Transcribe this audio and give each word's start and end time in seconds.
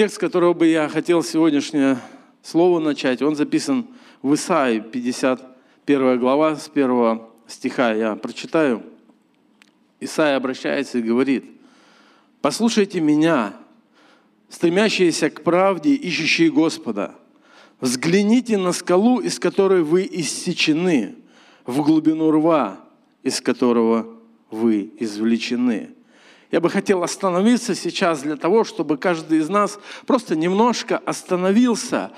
Текст, 0.00 0.16
которого 0.16 0.54
бы 0.54 0.66
я 0.66 0.88
хотел 0.88 1.22
сегодняшнее 1.22 1.98
слово 2.40 2.80
начать, 2.80 3.20
он 3.20 3.36
записан 3.36 3.86
в 4.22 4.32
Исаии, 4.32 4.80
51 4.80 6.18
глава, 6.18 6.56
с 6.56 6.70
1 6.72 7.20
стиха. 7.46 7.92
Я 7.92 8.16
прочитаю. 8.16 8.82
Исаия 10.00 10.36
обращается 10.36 10.96
и 10.96 11.02
говорит, 11.02 11.44
«Послушайте 12.40 13.02
меня, 13.02 13.52
стремящиеся 14.48 15.28
к 15.28 15.42
правде, 15.42 15.92
ищущие 15.92 16.50
Господа. 16.50 17.14
Взгляните 17.78 18.56
на 18.56 18.72
скалу, 18.72 19.20
из 19.20 19.38
которой 19.38 19.82
вы 19.82 20.08
иссечены, 20.10 21.16
в 21.66 21.82
глубину 21.82 22.30
рва, 22.30 22.80
из 23.22 23.42
которого 23.42 24.06
вы 24.50 24.94
извлечены». 24.98 25.90
Я 26.50 26.60
бы 26.60 26.68
хотел 26.68 27.04
остановиться 27.04 27.76
сейчас 27.76 28.22
для 28.22 28.34
того, 28.34 28.64
чтобы 28.64 28.96
каждый 28.96 29.38
из 29.38 29.48
нас 29.48 29.78
просто 30.04 30.34
немножко 30.34 30.98
остановился. 30.98 32.10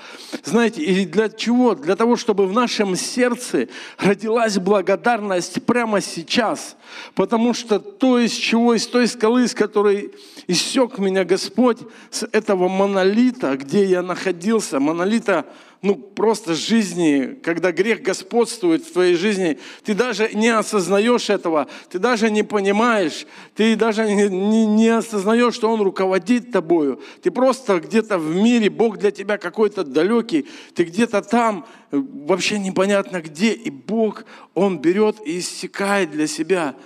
Знаете, 0.43 0.81
и 0.81 1.05
для 1.05 1.29
чего? 1.29 1.75
Для 1.75 1.95
того, 1.95 2.15
чтобы 2.15 2.47
в 2.47 2.53
нашем 2.53 2.95
сердце 2.95 3.67
родилась 3.99 4.57
благодарность 4.57 5.63
прямо 5.63 6.01
сейчас. 6.01 6.75
Потому 7.13 7.53
что 7.53 7.77
то, 7.77 8.17
из 8.17 8.31
чего, 8.31 8.73
из 8.73 8.87
той 8.87 9.07
скалы, 9.07 9.43
из 9.43 9.53
которой 9.53 10.11
иссек 10.47 10.97
меня 10.97 11.25
Господь, 11.25 11.77
с 12.09 12.27
этого 12.31 12.67
монолита, 12.67 13.55
где 13.55 13.85
я 13.85 14.01
находился, 14.01 14.79
монолита 14.79 15.45
ну, 15.83 15.95
просто 15.95 16.53
жизни, 16.53 17.37
когда 17.43 17.73
грех 17.73 18.01
господствует 18.01 18.85
в 18.85 18.93
твоей 18.93 19.15
жизни, 19.15 19.59
ты 19.83 19.93
даже 19.93 20.29
не 20.33 20.47
осознаешь 20.47 21.29
этого, 21.29 21.67
ты 21.89 21.99
даже 21.99 22.31
не 22.31 22.43
понимаешь, 22.43 23.27
ты 23.53 23.75
даже 23.75 24.05
не, 24.05 24.29
не, 24.29 24.65
не 24.65 24.87
осознаешь, 24.87 25.55
что 25.55 25.69
Он 25.69 25.81
руководит 25.81 26.53
тобою. 26.53 27.01
Ты 27.21 27.31
просто 27.31 27.81
где-то 27.81 28.17
в 28.17 28.33
мире, 28.33 28.69
Бог 28.69 28.97
для 28.97 29.11
тебя 29.11 29.37
какой-то 29.37 29.83
далекий, 29.83 30.47
ты 30.73 30.85
где-то 30.85 31.21
там, 31.21 31.67
вообще 31.91 32.59
непонятно 32.59 33.21
где, 33.21 33.51
и 33.51 33.69
Бог, 33.69 34.23
Он 34.53 34.79
берет 34.79 35.17
и 35.25 35.39
иссякает 35.39 36.11
для 36.11 36.27
себя– 36.27 36.75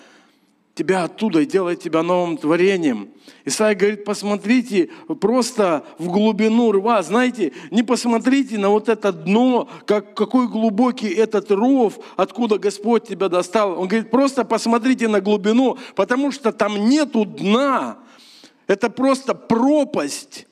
тебя 0.77 1.05
оттуда 1.05 1.41
и 1.41 1.45
делает 1.45 1.81
тебя 1.81 2.03
новым 2.03 2.37
творением. 2.37 3.09
Исайя 3.45 3.75
говорит, 3.75 4.05
посмотрите 4.05 4.89
просто 5.19 5.83
в 5.97 6.07
глубину 6.07 6.71
рва. 6.71 7.01
Знаете, 7.01 7.53
не 7.71 7.81
посмотрите 7.81 8.57
на 8.57 8.69
вот 8.69 8.87
это 8.87 9.11
дно, 9.11 9.67
как, 9.85 10.13
какой 10.13 10.47
глубокий 10.47 11.09
этот 11.09 11.51
ров, 11.51 11.99
откуда 12.15 12.59
Господь 12.59 13.07
тебя 13.07 13.27
достал. 13.27 13.79
Он 13.79 13.87
говорит, 13.87 14.11
просто 14.11 14.45
посмотрите 14.45 15.07
на 15.07 15.19
глубину, 15.19 15.77
потому 15.95 16.31
что 16.31 16.51
там 16.51 16.87
нету 16.89 17.25
дна. 17.25 17.97
Это 18.67 18.89
просто 18.89 19.33
пропасть 19.33 20.45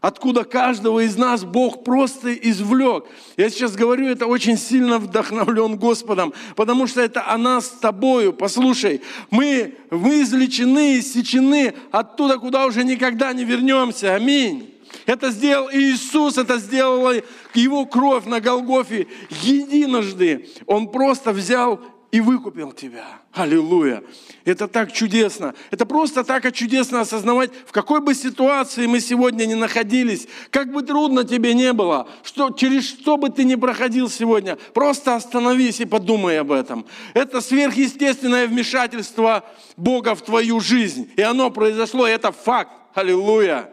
откуда 0.00 0.44
каждого 0.44 1.00
из 1.00 1.16
нас 1.16 1.44
Бог 1.44 1.84
просто 1.84 2.32
извлек. 2.32 3.04
Я 3.36 3.50
сейчас 3.50 3.76
говорю, 3.76 4.06
это 4.06 4.26
очень 4.26 4.56
сильно 4.56 4.98
вдохновлен 4.98 5.76
Господом, 5.76 6.32
потому 6.56 6.86
что 6.86 7.00
это 7.00 7.26
о 7.28 7.36
нас 7.38 7.66
с 7.66 7.70
тобою. 7.70 8.32
Послушай, 8.32 9.02
мы, 9.30 9.74
мы 9.90 10.22
извлечены, 10.22 10.98
иссечены 10.98 11.74
оттуда, 11.90 12.38
куда 12.38 12.66
уже 12.66 12.84
никогда 12.84 13.32
не 13.32 13.44
вернемся. 13.44 14.14
Аминь. 14.14 14.74
Это 15.06 15.30
сделал 15.30 15.70
Иисус, 15.72 16.36
это 16.36 16.58
сделала 16.58 17.14
Его 17.54 17.86
кровь 17.86 18.24
на 18.26 18.40
Голгофе 18.40 19.06
единожды. 19.42 20.48
Он 20.66 20.88
просто 20.88 21.32
взял 21.32 21.80
и 22.10 22.20
выкупил 22.20 22.72
тебя. 22.72 23.20
Аллилуйя. 23.32 24.02
Это 24.44 24.66
так 24.66 24.92
чудесно. 24.92 25.54
Это 25.70 25.86
просто 25.86 26.24
так 26.24 26.52
чудесно 26.52 27.00
осознавать, 27.00 27.50
в 27.66 27.72
какой 27.72 28.00
бы 28.00 28.14
ситуации 28.14 28.86
мы 28.86 29.00
сегодня 29.00 29.46
ни 29.46 29.54
находились, 29.54 30.26
как 30.50 30.72
бы 30.72 30.82
трудно 30.82 31.24
тебе 31.24 31.54
не 31.54 31.72
было, 31.72 32.08
что, 32.24 32.50
через 32.50 32.88
что 32.88 33.16
бы 33.16 33.30
ты 33.30 33.44
ни 33.44 33.54
проходил 33.54 34.10
сегодня, 34.10 34.56
просто 34.74 35.14
остановись 35.14 35.80
и 35.80 35.84
подумай 35.84 36.40
об 36.40 36.50
этом. 36.50 36.84
Это 37.14 37.40
сверхъестественное 37.40 38.48
вмешательство 38.48 39.44
Бога 39.76 40.14
в 40.14 40.22
твою 40.22 40.60
жизнь. 40.60 41.10
И 41.16 41.22
оно 41.22 41.50
произошло, 41.50 42.08
и 42.08 42.10
это 42.10 42.32
факт. 42.32 42.72
Аллилуйя. 42.94 43.70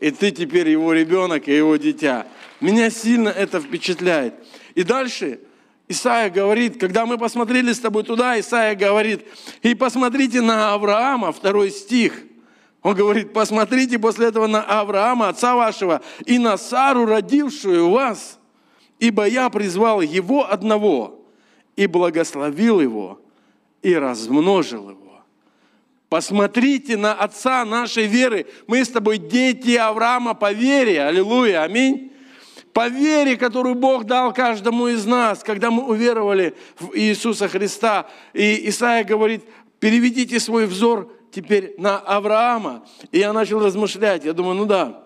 И 0.00 0.10
ты 0.12 0.30
теперь 0.30 0.68
его 0.68 0.92
ребенок 0.92 1.48
и 1.48 1.56
его 1.56 1.76
дитя. 1.76 2.26
Меня 2.60 2.90
сильно 2.90 3.28
это 3.28 3.60
впечатляет. 3.60 4.34
И 4.74 4.84
дальше 4.84 5.40
Исаия 5.86 6.30
говорит, 6.30 6.80
когда 6.80 7.04
мы 7.04 7.18
посмотрели 7.18 7.72
с 7.72 7.78
тобой 7.78 8.04
туда, 8.04 8.38
Исаия 8.40 8.74
говорит, 8.74 9.26
и 9.62 9.74
посмотрите 9.74 10.40
на 10.40 10.72
Авраама, 10.72 11.30
второй 11.30 11.70
стих. 11.70 12.22
Он 12.82 12.94
говорит, 12.94 13.32
посмотрите 13.32 13.98
после 13.98 14.28
этого 14.28 14.46
на 14.46 14.62
Авраама, 14.62 15.28
отца 15.28 15.54
вашего, 15.54 16.00
и 16.24 16.38
на 16.38 16.56
Сару, 16.56 17.04
родившую 17.04 17.90
вас, 17.90 18.38
ибо 18.98 19.26
я 19.26 19.50
призвал 19.50 20.00
его 20.00 20.50
одного, 20.50 21.26
и 21.76 21.86
благословил 21.86 22.80
его, 22.80 23.20
и 23.82 23.94
размножил 23.94 24.90
его. 24.90 25.22
Посмотрите 26.08 26.96
на 26.96 27.12
отца 27.12 27.64
нашей 27.64 28.06
веры. 28.06 28.46
Мы 28.66 28.84
с 28.84 28.88
тобой 28.88 29.18
дети 29.18 29.74
Авраама 29.74 30.34
по 30.34 30.52
вере. 30.52 31.02
Аллилуйя. 31.02 31.62
Аминь 31.62 32.13
по 32.74 32.88
вере, 32.88 33.36
которую 33.36 33.76
Бог 33.76 34.04
дал 34.04 34.34
каждому 34.34 34.88
из 34.88 35.06
нас, 35.06 35.44
когда 35.44 35.70
мы 35.70 35.84
уверовали 35.84 36.56
в 36.78 36.90
Иисуса 36.94 37.48
Христа. 37.48 38.06
И 38.34 38.68
Исаия 38.68 39.04
говорит, 39.04 39.44
переведите 39.78 40.40
свой 40.40 40.66
взор 40.66 41.10
теперь 41.30 41.76
на 41.78 41.98
Авраама. 41.98 42.84
И 43.12 43.20
я 43.20 43.32
начал 43.32 43.60
размышлять, 43.60 44.24
я 44.24 44.32
думаю, 44.32 44.56
ну 44.56 44.66
да, 44.66 45.04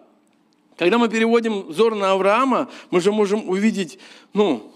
когда 0.79 0.97
мы 0.97 1.11
переводим 1.11 1.65
взор 1.65 1.95
на 1.95 2.13
Авраама, 2.13 2.71
мы 2.91 3.03
же 3.03 3.13
можем 3.13 3.47
увидеть, 3.51 3.99
ну, 4.33 4.73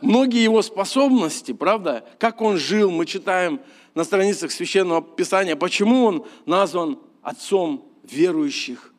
многие 0.00 0.44
его 0.44 0.62
способности, 0.62 1.50
правда? 1.50 2.04
Как 2.18 2.40
он 2.40 2.56
жил, 2.56 2.92
мы 2.92 3.04
читаем 3.04 3.60
на 3.96 4.04
страницах 4.04 4.52
Священного 4.52 5.02
Писания, 5.02 5.56
почему 5.56 6.04
он 6.04 6.24
назван 6.46 7.00
отцом 7.22 7.84
верующих 8.04 8.91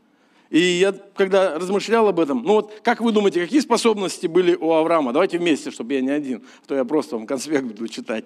и 0.53 0.59
я, 0.59 0.93
когда 1.15 1.57
размышлял 1.57 2.07
об 2.07 2.19
этом, 2.19 2.43
ну 2.43 2.53
вот, 2.53 2.79
как 2.83 3.01
вы 3.01 3.11
думаете, 3.11 3.41
какие 3.41 3.59
способности 3.59 4.27
были 4.27 4.53
у 4.53 4.71
Авраама? 4.71 5.11
Давайте 5.11 5.39
вместе, 5.39 5.71
чтобы 5.71 5.95
я 5.95 6.01
не 6.01 6.11
один, 6.11 6.43
а 6.63 6.67
то 6.67 6.75
я 6.75 6.85
просто 6.85 7.15
вам 7.15 7.25
конспект 7.25 7.63
буду 7.63 7.87
читать. 7.87 8.25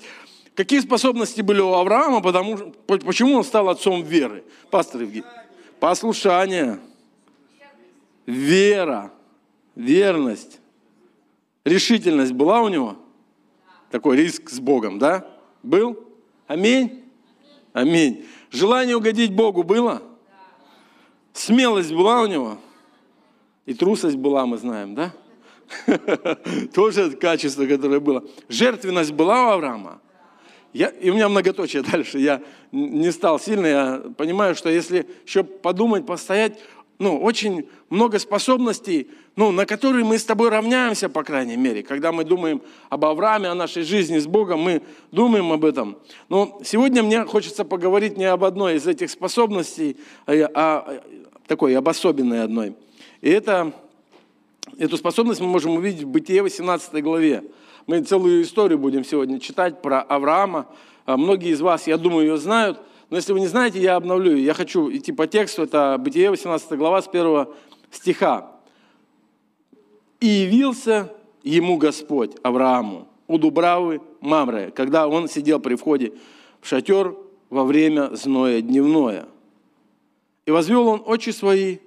Какие 0.54 0.82
способности 0.82 1.40
были 1.40 1.62
у 1.62 1.72
Авраама, 1.72 2.20
потому, 2.20 2.74
почему 2.86 3.36
он 3.36 3.46
стал 3.46 3.70
отцом 3.70 4.04
веры? 4.04 4.44
Пастор 4.70 5.04
Евгений. 5.04 5.26
Послушание, 5.80 6.80
вера, 8.26 9.14
верность, 9.76 10.60
решительность 11.64 12.34
была 12.34 12.60
у 12.60 12.68
него? 12.68 12.98
Такой 13.90 14.18
риск 14.18 14.50
с 14.50 14.60
Богом, 14.60 15.00
да? 15.00 15.26
Был? 15.64 15.98
Аминь? 16.46 17.06
Аминь. 17.72 18.26
Желание 18.52 18.98
угодить 18.98 19.34
Богу 19.34 19.64
было? 19.64 20.02
Смелость 21.38 21.94
была 21.94 22.24
у 22.24 22.26
него. 22.26 22.58
И 23.68 23.76
трусость 23.76 24.16
была, 24.16 24.48
мы 24.48 24.58
знаем, 24.58 24.96
да? 24.96 25.14
Тоже 26.74 27.12
качество, 27.12 27.68
которое 27.68 28.00
было. 28.00 28.24
Жертвенность 28.50 29.12
была 29.12 29.50
у 29.50 29.52
Авраама. 29.52 30.02
Я, 30.74 30.88
и 30.88 31.12
у 31.12 31.14
меня 31.14 31.30
многоточие 31.30 31.84
дальше. 31.92 32.18
Я 32.18 32.42
не 32.72 33.12
стал 33.12 33.40
сильно. 33.40 33.68
Я 33.68 34.04
понимаю, 34.18 34.56
что 34.56 34.70
если 34.70 35.08
еще 35.28 35.44
подумать, 35.44 36.08
постоять, 36.08 36.58
ну, 36.98 37.20
очень 37.20 37.70
много 37.92 38.18
способностей, 38.18 39.12
ну, 39.36 39.52
на 39.52 39.68
которые 39.68 40.04
мы 40.04 40.18
с 40.18 40.26
тобой 40.26 40.50
равняемся, 40.50 41.10
по 41.10 41.24
крайней 41.24 41.56
мере. 41.56 41.84
Когда 41.84 42.12
мы 42.12 42.24
думаем 42.24 42.64
об 42.90 43.06
Аврааме, 43.06 43.50
о 43.50 43.56
нашей 43.56 43.84
жизни 43.84 44.18
с 44.18 44.26
Богом, 44.26 44.62
мы 44.62 44.82
думаем 45.12 45.52
об 45.52 45.64
этом. 45.64 46.00
Но 46.30 46.60
сегодня 46.66 47.04
мне 47.04 47.24
хочется 47.26 47.64
поговорить 47.64 48.18
не 48.18 48.26
об 48.26 48.44
одной 48.44 48.78
из 48.78 48.88
этих 48.88 49.12
способностей, 49.12 49.98
а, 50.26 50.50
а 50.56 51.04
такой 51.48 51.76
обособенной 51.76 52.44
одной. 52.44 52.76
И 53.22 53.30
это, 53.30 53.74
эту 54.78 54.98
способность 54.98 55.42
мы 55.42 55.48
можем 55.48 55.76
увидеть 55.76 56.04
в 56.04 56.10
Бытие 56.10 56.44
18 56.44 57.02
главе. 57.04 57.44
Мы 57.88 58.02
целую 58.02 58.44
историю 58.44 58.78
будем 58.78 59.04
сегодня 59.04 59.40
читать 59.40 59.82
про 59.82 60.02
Авраама. 60.02 60.68
А 61.06 61.16
многие 61.16 61.52
из 61.52 61.62
вас, 61.62 61.88
я 61.88 61.98
думаю, 61.98 62.28
ее 62.28 62.38
знают. 62.38 62.80
Но 63.10 63.16
если 63.16 63.32
вы 63.32 63.40
не 63.40 63.48
знаете, 63.48 63.80
я 63.80 63.96
обновлю. 63.96 64.36
Я 64.36 64.54
хочу 64.54 64.92
идти 64.92 65.14
по 65.14 65.26
тексту. 65.26 65.64
Это 65.64 65.98
Бытие 65.98 66.30
18 66.30 66.74
глава 66.74 67.02
с 67.02 67.08
1 67.08 67.48
стиха. 67.92 68.52
«И 70.20 70.28
явился 70.28 71.14
ему 71.44 71.78
Господь, 71.78 72.32
Аврааму, 72.44 73.08
у 73.28 73.38
Дубравы 73.38 74.02
Мамре, 74.20 74.72
когда 74.72 75.08
он 75.08 75.30
сидел 75.30 75.60
при 75.60 75.76
входе 75.76 76.14
в 76.60 76.68
шатер 76.68 77.16
во 77.50 77.64
время 77.64 78.14
зноя 78.16 78.62
дневное– 78.62 79.28
и 80.48 80.52
возвел 80.52 80.88
он 80.88 81.04
очи 81.06 81.30
свои, 81.32 81.78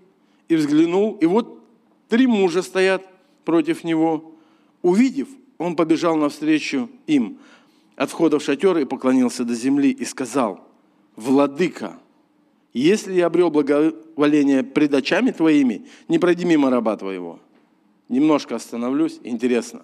и 0.48 0.54
взглянул, 0.54 1.14
и 1.14 1.26
вот 1.26 1.64
три 2.08 2.26
мужа 2.26 2.60
стоят 2.60 3.02
против 3.44 3.84
него. 3.84 4.34
Увидев, 4.82 5.28
он 5.56 5.76
побежал 5.76 6.16
навстречу 6.16 6.90
им 7.06 7.38
от 7.96 8.10
входа 8.10 8.38
в 8.38 8.42
шатер 8.42 8.76
и 8.76 8.84
поклонился 8.84 9.44
до 9.44 9.54
земли 9.54 9.90
и 9.90 10.04
сказал, 10.04 10.68
«Владыка, 11.16 11.98
если 12.74 13.14
я 13.14 13.26
обрел 13.26 13.50
благоволение 13.50 14.62
пред 14.62 14.92
очами 14.92 15.30
твоими, 15.30 15.86
не 16.08 16.18
пройди 16.18 16.44
мимо 16.44 16.68
раба 16.68 16.96
твоего. 16.98 17.40
Немножко 18.10 18.56
остановлюсь, 18.56 19.20
интересно. 19.24 19.82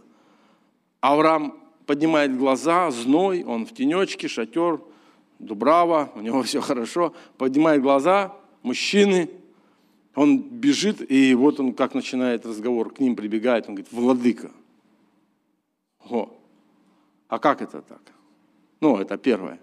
Авраам 1.00 1.58
поднимает 1.86 2.36
глаза, 2.36 2.90
зной, 2.90 3.42
он 3.42 3.64
в 3.64 3.72
тенечке, 3.72 4.28
шатер, 4.28 4.82
Дубрава, 5.38 6.12
у 6.14 6.20
него 6.20 6.42
все 6.42 6.60
хорошо. 6.60 7.14
Поднимает 7.38 7.82
глаза, 7.82 8.34
мужчины, 8.66 9.30
он 10.14 10.42
бежит, 10.42 11.10
и 11.10 11.34
вот 11.34 11.60
он 11.60 11.72
как 11.72 11.94
начинает 11.94 12.44
разговор, 12.44 12.92
к 12.92 13.00
ним 13.00 13.16
прибегает, 13.16 13.68
он 13.68 13.76
говорит, 13.76 13.92
владыка. 13.92 14.50
О, 16.10 16.36
а 17.28 17.38
как 17.38 17.62
это 17.62 17.80
так? 17.80 18.02
Ну, 18.80 18.98
это 18.98 19.16
первое. 19.16 19.58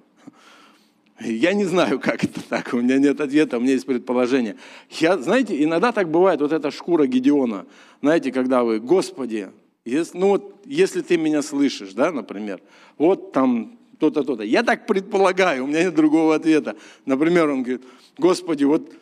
Я 1.19 1.53
не 1.53 1.65
знаю, 1.65 1.99
как 1.99 2.23
это 2.23 2.41
так, 2.41 2.73
у 2.73 2.81
меня 2.81 2.97
нет 2.97 3.21
ответа, 3.21 3.57
у 3.57 3.61
меня 3.61 3.73
есть 3.73 3.85
предположение. 3.85 4.57
Я, 4.89 5.17
знаете, 5.17 5.63
иногда 5.63 5.91
так 5.91 6.09
бывает, 6.09 6.41
вот 6.41 6.51
эта 6.51 6.71
шкура 6.71 7.05
Гедеона, 7.05 7.65
знаете, 8.01 8.31
когда 8.31 8.63
вы, 8.63 8.79
Господи, 8.79 9.49
если, 9.85 10.17
ну 10.17 10.29
вот, 10.29 10.61
если 10.65 11.01
ты 11.01 11.17
меня 11.17 11.41
слышишь, 11.41 11.93
да, 11.93 12.11
например, 12.11 12.61
вот 12.97 13.31
там 13.31 13.77
то-то, 13.99 14.23
то-то. 14.23 14.43
Я 14.43 14.63
так 14.63 14.87
предполагаю, 14.87 15.63
у 15.63 15.67
меня 15.67 15.83
нет 15.83 15.95
другого 15.95 16.35
ответа. 16.35 16.75
Например, 17.05 17.49
он 17.49 17.63
говорит, 17.63 17.83
Господи, 18.17 18.63
вот 18.63 18.93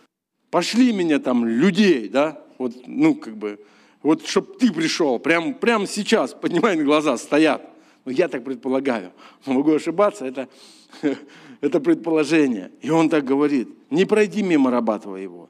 пошли 0.50 0.92
меня 0.92 1.20
там 1.20 1.46
людей, 1.46 2.08
да, 2.10 2.42
вот, 2.58 2.74
ну, 2.86 3.16
как 3.16 3.38
бы, 3.38 3.60
вот, 4.04 4.28
чтобы 4.28 4.56
ты 4.60 4.72
пришел, 4.72 5.20
прямо, 5.20 5.54
прямо 5.54 5.88
сейчас, 5.88 6.34
поднимай 6.34 6.78
глаза, 6.78 7.18
стоят. 7.18 7.62
Ну, 8.06 8.12
я 8.12 8.28
так 8.28 8.44
предполагаю. 8.44 9.12
Могу 9.46 9.74
ошибаться, 9.74 10.26
это, 10.26 10.48
это 11.62 11.80
предположение. 11.80 12.72
И 12.82 12.90
он 12.90 13.10
так 13.10 13.24
говорит, 13.24 13.70
не 13.90 14.06
пройди 14.06 14.42
мимо 14.42 14.72
раба 14.72 15.00
твоего. 15.00 15.50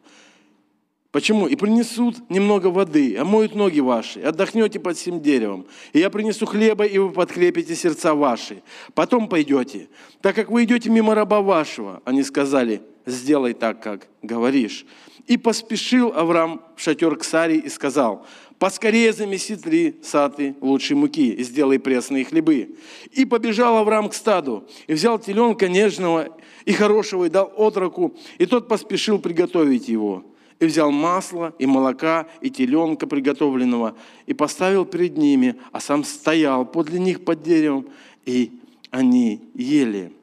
Почему? 1.11 1.45
И 1.45 1.57
принесут 1.57 2.29
немного 2.29 2.67
воды, 2.67 3.17
омоют 3.17 3.53
ноги 3.53 3.81
ваши, 3.81 4.21
отдохнете 4.21 4.79
под 4.79 4.97
всем 4.97 5.21
деревом. 5.21 5.65
И 5.91 5.99
я 5.99 6.09
принесу 6.09 6.45
хлеба, 6.45 6.85
и 6.85 6.97
вы 6.97 7.11
подкрепите 7.11 7.75
сердца 7.75 8.15
ваши. 8.15 8.63
Потом 8.93 9.27
пойдете. 9.27 9.89
Так 10.21 10.35
как 10.35 10.49
вы 10.49 10.63
идете 10.63 10.89
мимо 10.89 11.13
раба 11.13 11.41
вашего, 11.41 12.01
они 12.05 12.23
сказали, 12.23 12.81
сделай 13.05 13.53
так, 13.53 13.83
как 13.83 14.07
говоришь. 14.21 14.85
И 15.27 15.35
поспешил 15.35 16.13
Авраам 16.15 16.61
в 16.77 16.81
шатер 16.81 17.17
к 17.17 17.25
Саре 17.25 17.57
и 17.57 17.67
сказал, 17.67 18.25
поскорее 18.57 19.11
замеси 19.11 19.57
три 19.57 19.99
саты 20.01 20.55
лучшей 20.61 20.95
муки 20.95 21.33
и 21.33 21.43
сделай 21.43 21.77
пресные 21.77 22.23
хлебы. 22.23 22.77
И 23.11 23.25
побежал 23.25 23.77
Авраам 23.77 24.07
к 24.07 24.13
стаду, 24.13 24.65
и 24.87 24.93
взял 24.93 25.19
теленка 25.19 25.67
нежного 25.67 26.29
и 26.63 26.71
хорошего, 26.71 27.25
и 27.25 27.29
дал 27.29 27.51
отроку, 27.57 28.15
и 28.37 28.45
тот 28.45 28.69
поспешил 28.69 29.19
приготовить 29.19 29.89
его 29.89 30.23
и 30.61 30.65
взял 30.65 30.91
масло, 30.91 31.55
и 31.57 31.65
молока, 31.65 32.27
и 32.39 32.51
теленка 32.51 33.07
приготовленного, 33.07 33.97
и 34.27 34.33
поставил 34.35 34.85
перед 34.85 35.17
ними, 35.17 35.55
а 35.71 35.81
сам 35.81 36.03
стоял 36.03 36.65
подле 36.65 36.99
них 36.99 37.25
под 37.25 37.41
деревом, 37.41 37.89
и 38.27 38.61
они 38.91 39.49
ели. 39.55 40.13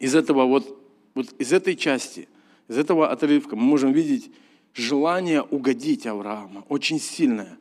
Из 0.00 0.16
этого 0.16 0.46
вот, 0.46 0.76
вот 1.14 1.32
из 1.38 1.52
этой 1.52 1.76
части, 1.76 2.28
из 2.66 2.76
этого 2.76 3.08
отрывка 3.08 3.54
мы 3.54 3.62
можем 3.62 3.92
видеть 3.92 4.32
желание 4.74 5.42
угодить 5.42 6.08
Авраама, 6.08 6.64
очень 6.68 6.98
сильное, 6.98 7.56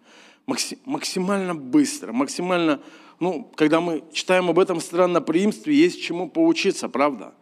максимально 0.85 1.53
быстро, 1.53 2.11
максимально, 2.13 2.81
ну, 3.19 3.47
когда 3.55 3.79
мы 3.79 4.03
читаем 4.11 4.49
об 4.49 4.57
этом 4.57 4.81
странноприимстве, 4.81 5.75
есть 5.75 6.01
чему 6.01 6.29
поучиться, 6.31 6.89
правда? 6.89 7.35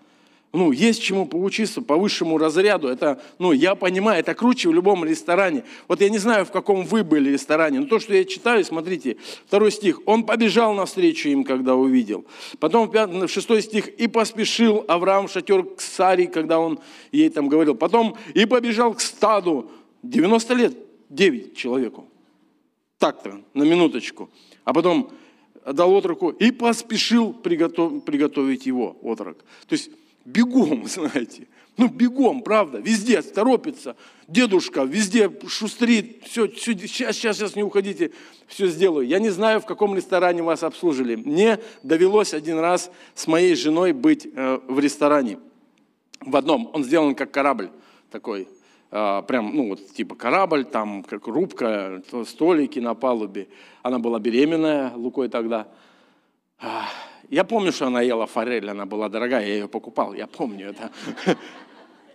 Ну, 0.54 0.72
есть 0.72 1.02
чему 1.02 1.26
поучиться 1.26 1.82
по 1.82 1.98
высшему 1.98 2.38
разряду. 2.38 2.88
Это, 2.88 3.20
ну, 3.40 3.54
я 3.54 3.74
понимаю, 3.74 4.20
это 4.20 4.36
круче 4.36 4.70
в 4.70 4.74
любом 4.74 5.04
ресторане. 5.04 5.64
Вот 5.88 6.00
я 6.00 6.10
не 6.10 6.20
знаю, 6.20 6.46
в 6.46 6.52
каком 6.52 6.86
вы 6.86 7.04
были 7.04 7.32
ресторане, 7.32 7.80
но 7.80 7.88
то, 7.88 8.00
что 8.00 8.14
я 8.14 8.24
читаю, 8.24 8.64
смотрите, 8.64 9.18
второй 9.48 9.72
стих. 9.72 10.02
Он 10.06 10.24
побежал 10.24 10.76
навстречу 10.76 11.30
им, 11.30 11.44
когда 11.44 11.76
увидел. 11.76 12.26
Потом 12.60 12.92
шестой 13.28 13.64
стих. 13.64 13.88
И 13.88 14.08
поспешил 14.08 14.86
Авраам 14.88 15.28
в 15.28 15.32
шатер 15.32 15.64
к 15.64 15.82
Саре, 15.82 16.28
когда 16.28 16.60
он 16.60 16.80
ей 17.12 17.30
там 17.30 17.50
говорил. 17.50 17.74
Потом 17.74 18.16
и 18.36 18.46
побежал 18.46 18.94
к 18.94 19.02
стаду. 19.02 19.72
90 20.04 20.54
лет, 20.54 20.78
9 21.10 21.58
человеку. 21.58 22.06
Так-то, 23.00 23.42
на 23.56 23.64
минуточку. 23.64 24.30
А 24.66 24.74
потом 24.74 25.10
дал 25.66 25.92
отроку 25.94 26.30
и 26.30 26.52
поспешил 26.52 27.34
приготов, 27.34 28.04
приготовить 28.04 28.68
его, 28.68 28.98
отрок. 29.02 29.38
То 29.68 29.74
есть 29.74 29.90
бегом, 30.26 30.86
знаете. 30.88 31.48
Ну, 31.76 31.88
бегом, 31.88 32.44
правда, 32.44 32.78
везде 32.78 33.22
торопится. 33.22 33.96
Дедушка 34.28 34.84
везде 34.84 35.32
шустрит. 35.48 36.24
Все, 36.24 36.48
все, 36.48 36.78
сейчас, 36.78 37.16
сейчас, 37.16 37.38
сейчас 37.38 37.56
не 37.56 37.64
уходите, 37.64 38.12
все 38.48 38.68
сделаю. 38.68 39.08
Я 39.08 39.20
не 39.20 39.32
знаю, 39.32 39.60
в 39.60 39.66
каком 39.66 39.96
ресторане 39.96 40.44
вас 40.44 40.62
обслужили. 40.62 41.16
Мне 41.16 41.60
довелось 41.82 42.34
один 42.34 42.60
раз 42.60 42.92
с 43.16 43.26
моей 43.26 43.56
женой 43.56 43.92
быть 43.92 44.28
э, 44.28 44.60
в 44.68 44.80
ресторане. 44.80 45.40
В 46.22 46.36
одном. 46.36 46.70
Он 46.74 46.84
сделан 46.84 47.16
как 47.16 47.32
корабль 47.32 47.72
такой. 48.12 48.48
Э, 48.92 49.24
прям, 49.28 49.56
ну, 49.56 49.70
вот 49.70 49.94
типа 49.94 50.14
корабль, 50.14 50.66
там 50.66 51.02
как 51.02 51.26
рубка, 51.26 52.04
столики 52.28 52.78
на 52.78 52.94
палубе. 52.94 53.48
Она 53.82 53.98
была 53.98 54.20
беременная, 54.20 54.94
Лукой 54.96 55.28
тогда. 55.28 55.68
Я 57.30 57.44
помню, 57.44 57.72
что 57.72 57.88
она 57.88 58.02
ела 58.02 58.26
форель, 58.26 58.70
она 58.70 58.86
была 58.86 59.10
дорогая, 59.10 59.46
я 59.46 59.54
ее 59.54 59.68
покупал, 59.68 60.14
я 60.14 60.28
помню 60.28 60.70
это. 60.70 60.92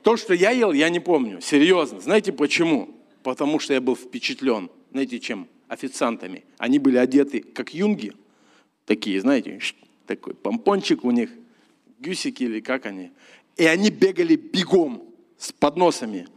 То, 0.03 0.17
что 0.17 0.35
я 0.35 0.51
ел, 0.51 0.73
я 0.73 0.89
не 0.89 1.01
помню, 1.01 1.41
серьезно. 1.41 2.01
Знаете 2.01 2.33
почему? 2.33 2.91
Потому 3.23 3.59
что 3.59 3.75
я 3.75 3.81
был 3.81 3.97
впечатлен, 3.97 4.71
знаете 4.93 5.19
чем? 5.19 5.49
Официантами. 5.67 6.45
Они 6.57 6.79
были 6.79 6.97
одеты 6.97 7.41
как 7.41 7.75
юнги, 7.75 8.15
такие, 8.87 9.21
знаете, 9.21 9.61
такой 10.07 10.35
помпончик 10.35 11.05
у 11.05 11.11
них, 11.11 11.31
гюсики 11.99 12.45
или 12.45 12.61
как 12.61 12.87
они. 12.87 13.11
И 13.57 13.67
они 13.67 13.91
бегали 13.91 14.37
бегом 14.37 15.03
с 15.37 15.53
подносами, 15.53 16.29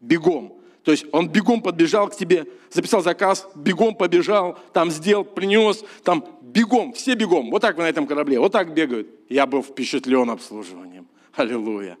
бегом. 0.00 0.56
То 0.82 0.92
есть 0.92 1.04
он 1.12 1.28
бегом 1.28 1.60
подбежал 1.60 2.08
к 2.08 2.16
тебе, 2.16 2.46
записал 2.70 3.02
заказ, 3.02 3.46
бегом 3.54 3.94
побежал, 3.94 4.58
там 4.72 4.90
сделал, 4.90 5.24
принес, 5.24 5.84
там 6.04 6.24
бегом, 6.52 6.92
все 6.92 7.14
бегом. 7.14 7.50
Вот 7.50 7.62
так 7.62 7.76
вы 7.76 7.82
на 7.82 7.88
этом 7.88 8.06
корабле, 8.06 8.38
вот 8.38 8.52
так 8.52 8.74
бегают. 8.74 9.08
Я 9.28 9.46
был 9.46 9.62
впечатлен 9.62 10.30
обслуживанием. 10.30 11.06
Аллилуйя. 11.34 11.96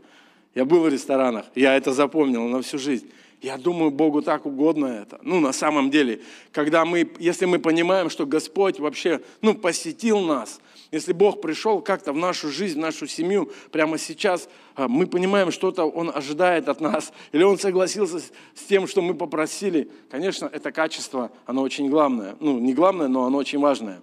Я 0.54 0.64
был 0.64 0.80
в 0.80 0.88
ресторанах, 0.88 1.46
я 1.54 1.76
это 1.76 1.92
запомнил 1.92 2.46
на 2.48 2.60
всю 2.62 2.78
жизнь. 2.78 3.10
Я 3.40 3.56
думаю, 3.56 3.90
Богу 3.90 4.20
так 4.20 4.44
угодно 4.44 4.86
это. 4.86 5.18
Ну, 5.22 5.40
на 5.40 5.52
самом 5.52 5.90
деле, 5.90 6.20
когда 6.52 6.84
мы, 6.84 7.10
если 7.18 7.46
мы 7.46 7.58
понимаем, 7.58 8.10
что 8.10 8.26
Господь 8.26 8.78
вообще, 8.78 9.22
ну, 9.40 9.54
посетил 9.54 10.20
нас, 10.20 10.60
если 10.90 11.12
Бог 11.12 11.40
пришел 11.40 11.80
как-то 11.80 12.12
в 12.12 12.16
нашу 12.16 12.50
жизнь, 12.50 12.76
в 12.76 12.82
нашу 12.82 13.06
семью, 13.06 13.50
прямо 13.70 13.96
сейчас, 13.96 14.48
а, 14.74 14.88
мы 14.88 15.06
понимаем, 15.06 15.52
что-то 15.52 15.84
Он 15.84 16.10
ожидает 16.14 16.68
от 16.68 16.80
нас, 16.80 17.12
или 17.32 17.42
Он 17.42 17.58
согласился 17.58 18.18
с 18.18 18.62
тем, 18.68 18.86
что 18.86 19.00
мы 19.00 19.14
попросили, 19.14 19.88
конечно, 20.10 20.50
это 20.52 20.70
качество, 20.72 21.30
оно 21.46 21.62
очень 21.62 21.88
главное. 21.88 22.36
Ну, 22.40 22.58
не 22.58 22.74
главное, 22.74 23.08
но 23.08 23.24
оно 23.24 23.38
очень 23.38 23.60
важное. 23.60 24.02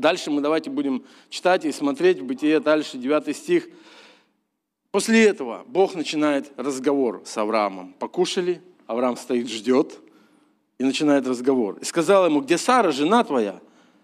Дальше 0.00 0.30
мы 0.30 0.40
давайте 0.40 0.70
будем 0.70 1.04
читать 1.30 1.64
и 1.64 1.72
смотреть 1.72 2.20
Бытие, 2.20 2.60
дальше 2.60 2.98
9 2.98 3.36
стих. 3.36 3.68
После 4.90 5.24
этого 5.24 5.64
Бог 5.66 5.94
начинает 5.94 6.52
разговор 6.56 7.22
с 7.24 7.36
Авраамом. 7.36 7.92
Покушали, 7.98 8.62
Авраам 8.86 9.16
стоит, 9.16 9.48
ждет, 9.48 9.98
и 10.78 10.84
начинает 10.84 11.26
разговор. 11.26 11.78
И 11.80 11.84
сказал 11.84 12.26
ему, 12.26 12.40
где 12.40 12.58
Сара, 12.58 12.92
жена 12.92 13.24
твоя? 13.24 13.60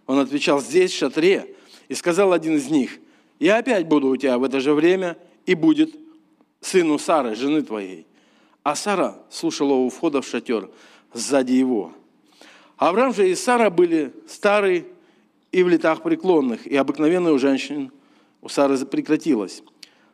Он 0.06 0.18
отвечал, 0.18 0.60
здесь, 0.60 0.92
в 0.92 0.96
шатре. 0.96 1.54
И 1.88 1.94
сказал 1.94 2.32
один 2.32 2.56
из 2.56 2.68
них, 2.68 2.98
я 3.38 3.58
опять 3.58 3.86
буду 3.86 4.08
у 4.08 4.16
тебя 4.16 4.38
в 4.38 4.44
это 4.44 4.60
же 4.60 4.72
время, 4.72 5.16
и 5.46 5.54
будет 5.54 5.94
сыну 6.60 6.98
Сары, 6.98 7.34
жены 7.34 7.62
твоей. 7.62 8.06
А 8.62 8.74
Сара 8.74 9.18
слушала 9.30 9.74
у 9.74 9.88
входа 9.88 10.22
в 10.22 10.26
шатер 10.26 10.70
сзади 11.12 11.52
его. 11.52 11.92
Авраам 12.76 13.12
же 13.12 13.30
и 13.30 13.34
Сара 13.34 13.70
были 13.70 14.12
старые 14.26 14.86
и 15.52 15.62
в 15.62 15.68
летах 15.68 16.02
преклонных, 16.02 16.66
и 16.66 16.74
обыкновенная 16.76 17.32
у 17.32 17.38
женщин 17.38 17.92
у 18.40 18.48
Сары 18.48 18.78
прекратилась. 18.86 19.62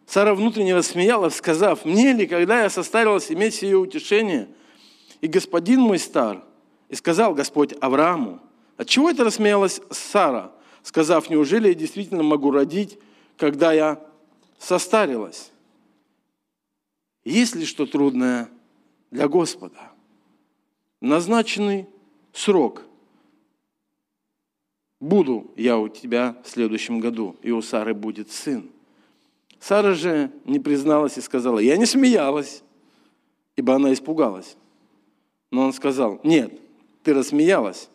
Сара 0.07 0.35
внутренне 0.35 0.75
рассмеялась, 0.75 1.37
сказав, 1.37 1.85
«Мне 1.85 2.12
ли, 2.12 2.26
когда 2.26 2.62
я 2.62 2.71
состарилась, 2.71 3.30
иметь 3.30 3.54
сие 3.54 3.76
утешение? 3.76 4.49
И 5.21 5.28
господин 5.28 5.80
мой 5.80 5.99
стар». 5.99 6.45
И 6.88 6.95
сказал 6.95 7.35
Господь 7.35 7.75
Аврааму, 7.80 8.40
«Отчего 8.76 9.11
это 9.11 9.25
рассмеялась 9.25 9.80
Сара, 9.90 10.52
сказав, 10.83 11.30
неужели 11.30 11.68
я 11.68 11.75
действительно 11.75 12.23
могу 12.23 12.50
родить, 12.50 12.99
когда 13.37 13.73
я 13.73 14.02
состарилась?» 14.59 15.50
Есть 17.25 17.54
ли 17.54 17.66
что 17.66 17.85
трудное 17.85 18.49
для 19.11 19.28
Господа? 19.28 19.92
Назначенный 21.02 21.87
срок 22.33 22.88
Буду 25.00 25.50
я 25.57 25.78
у 25.78 25.88
тебя 25.88 26.37
в 26.45 26.49
следующем 26.49 27.00
году, 27.00 27.37
и 27.43 27.50
у 27.52 27.62
Сары 27.62 27.95
будет 27.95 28.31
сын. 28.31 28.69
Сара 29.61 29.95
же 29.95 30.31
не 30.45 30.59
призналась 30.59 31.19
и 31.19 31.21
сказала, 31.21 31.59
я 31.59 31.76
не 31.76 31.87
смеялась, 31.87 32.62
ибо 33.57 33.75
она 33.75 33.93
испугалась. 33.93 34.57
Но 35.50 35.62
он 35.62 35.73
сказал, 35.73 36.21
нет, 36.25 36.52
ты 37.02 37.14
рассмеялась. 37.14 37.88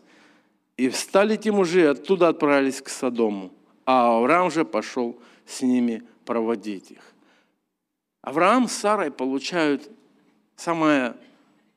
И 0.78 0.90
встали 0.90 1.36
те 1.36 1.52
мужи, 1.52 1.88
оттуда 1.88 2.30
отправились 2.30 2.82
к 2.82 2.90
Содому. 2.90 3.52
А 3.86 4.18
Авраам 4.18 4.50
же 4.50 4.66
пошел 4.66 5.20
с 5.46 5.62
ними 5.62 6.04
проводить 6.26 6.92
их. 6.92 7.14
Авраам 8.22 8.68
с 8.68 8.74
Сарой 8.74 9.12
получают 9.12 9.90
самое 10.56 11.16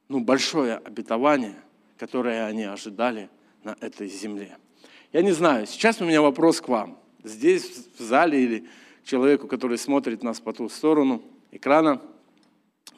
ну, 0.09 0.21
большое 0.21 0.77
обетование, 0.77 1.57
которое 1.99 2.47
они 2.47 2.63
ожидали 2.63 3.29
на 3.65 3.77
этой 3.81 4.09
земле. 4.09 4.57
Я 5.13 5.23
не 5.23 5.33
знаю, 5.33 5.67
сейчас 5.67 6.01
у 6.01 6.05
меня 6.05 6.21
вопрос 6.21 6.61
к 6.61 6.69
вам. 6.69 6.99
Здесь, 7.23 7.87
в 7.99 8.03
зале 8.03 8.43
или 8.43 8.69
человеку, 9.05 9.47
который 9.47 9.79
смотрит 9.79 10.23
нас 10.23 10.41
по 10.41 10.53
ту 10.53 10.69
сторону 10.69 11.23
экрана. 11.53 12.03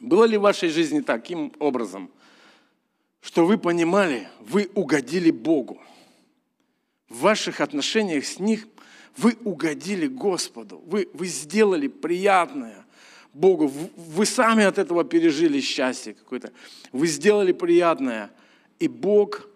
Было 0.00 0.24
ли 0.24 0.36
в 0.36 0.42
вашей 0.42 0.68
жизни 0.68 1.00
таким 1.00 1.52
образом, 1.58 2.10
что 3.20 3.44
вы 3.44 3.58
понимали, 3.58 4.28
вы 4.40 4.70
угодили 4.74 5.30
Богу? 5.30 5.80
В 7.08 7.20
ваших 7.20 7.60
отношениях 7.60 8.24
с 8.24 8.38
них 8.38 8.66
вы 9.16 9.36
угодили 9.44 10.06
Господу, 10.06 10.82
вы, 10.86 11.08
вы 11.12 11.26
сделали 11.26 11.88
приятное 11.88 12.86
Богу, 13.34 13.70
вы 13.96 14.26
сами 14.26 14.64
от 14.64 14.78
этого 14.78 15.04
пережили 15.04 15.60
счастье 15.60 16.14
какое-то, 16.14 16.52
вы 16.92 17.06
сделали 17.06 17.52
приятное, 17.52 18.30
и 18.78 18.88
Бог, 18.88 19.48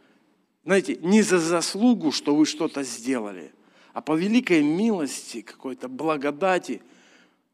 знаете, 0.65 0.97
не 1.03 1.23
за 1.23 1.39
заслугу, 1.39 2.13
что 2.13 2.35
вы 2.35 2.47
что-то 2.47 2.83
сделали– 2.83 3.53
а 3.93 4.01
по 4.01 4.17
великой 4.17 4.63
милости, 4.63 5.43
какой-то 5.43 5.89
благодати 5.89 6.81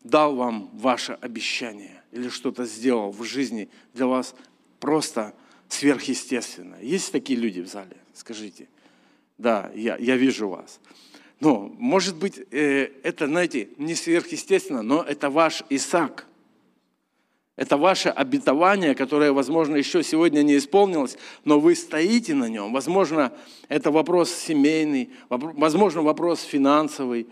дал 0.05 0.37
вам 0.37 0.71
ваше 0.73 1.19
обещание 1.21 2.03
или 2.13 2.29
что-то 2.29 2.65
сделал 2.65 3.11
в 3.11 3.25
жизни 3.25 3.69
для 3.93 4.07
вас 4.07 4.35
просто 4.79 5.35
сверхъестественное. 5.69 6.81
Есть 6.81 7.13
такие 7.13 7.39
люди 7.39 7.61
в 7.61 7.67
зале? 7.67 7.97
Скажите. 8.15 8.69
Да, 9.37 9.71
я, 9.75 9.97
я 9.97 10.17
вижу 10.17 10.49
вас. 10.49 10.81
Но, 11.41 11.73
может 11.79 12.17
быть, 12.17 12.41
э, 12.51 12.91
это, 13.03 13.27
знаете, 13.27 13.69
не 13.77 13.95
сверхъестественно, 13.95 14.83
но 14.83 15.03
это 15.03 15.31
ваш 15.31 15.63
Исаак. 15.71 16.27
Это 17.59 17.77
ваше 17.77 18.09
обетование, 18.11 18.95
которое, 18.95 19.33
возможно, 19.33 19.75
еще 19.75 20.05
сегодня 20.05 20.45
не 20.45 20.59
исполнилось, 20.59 21.19
но 21.45 21.59
вы 21.59 21.75
стоите 21.75 22.33
на 22.33 22.49
нем. 22.49 22.73
Возможно, 22.73 23.33
это 23.69 23.91
вопрос 23.91 24.31
семейный, 24.31 25.11
возможно, 25.29 26.03
вопрос 26.03 26.43
финансовый, 26.43 27.27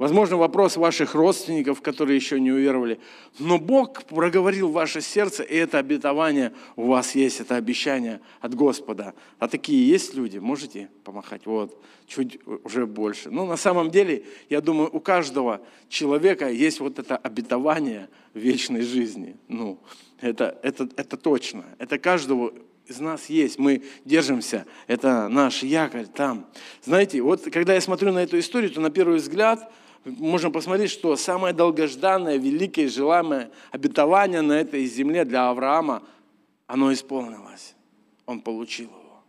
Возможно, 0.00 0.38
вопрос 0.38 0.78
ваших 0.78 1.14
родственников, 1.14 1.82
которые 1.82 2.16
еще 2.16 2.40
не 2.40 2.50
уверовали. 2.50 2.98
Но 3.38 3.58
Бог 3.58 4.04
проговорил 4.04 4.70
ваше 4.70 5.02
сердце, 5.02 5.42
и 5.42 5.54
это 5.54 5.76
обетование 5.76 6.54
у 6.74 6.86
вас 6.86 7.14
есть, 7.14 7.40
это 7.40 7.56
обещание 7.56 8.22
от 8.40 8.54
Господа. 8.54 9.12
А 9.38 9.46
такие 9.46 9.86
есть 9.86 10.14
люди? 10.14 10.38
Можете 10.38 10.88
помахать? 11.04 11.44
Вот, 11.44 11.78
чуть 12.06 12.40
уже 12.64 12.86
больше. 12.86 13.28
Ну, 13.30 13.44
на 13.44 13.58
самом 13.58 13.90
деле, 13.90 14.24
я 14.48 14.62
думаю, 14.62 14.88
у 14.90 15.00
каждого 15.00 15.60
человека 15.90 16.48
есть 16.48 16.80
вот 16.80 16.98
это 16.98 17.18
обетование 17.18 18.08
вечной 18.32 18.80
жизни. 18.80 19.36
Ну, 19.48 19.80
это, 20.22 20.58
это, 20.62 20.88
это 20.96 21.18
точно. 21.18 21.66
Это 21.76 21.98
каждого 21.98 22.54
из 22.86 23.00
нас 23.00 23.26
есть, 23.26 23.58
мы 23.58 23.82
держимся, 24.06 24.64
это 24.86 25.28
наш 25.28 25.62
якорь 25.62 26.06
там. 26.06 26.46
Знаете, 26.82 27.20
вот 27.20 27.44
когда 27.52 27.74
я 27.74 27.82
смотрю 27.82 28.12
на 28.12 28.20
эту 28.20 28.38
историю, 28.38 28.70
то 28.70 28.80
на 28.80 28.90
первый 28.90 29.18
взгляд 29.18 29.70
можем 30.04 30.52
посмотреть, 30.52 30.90
что 30.90 31.14
самое 31.16 31.54
долгожданное, 31.54 32.36
великое, 32.36 32.88
желаемое 32.88 33.50
обетование 33.70 34.40
на 34.40 34.54
этой 34.54 34.84
земле 34.86 35.24
для 35.24 35.48
Авраама, 35.48 36.02
оно 36.66 36.92
исполнилось. 36.92 37.74
Он 38.26 38.40
получил 38.40 38.88
его. 38.88 39.22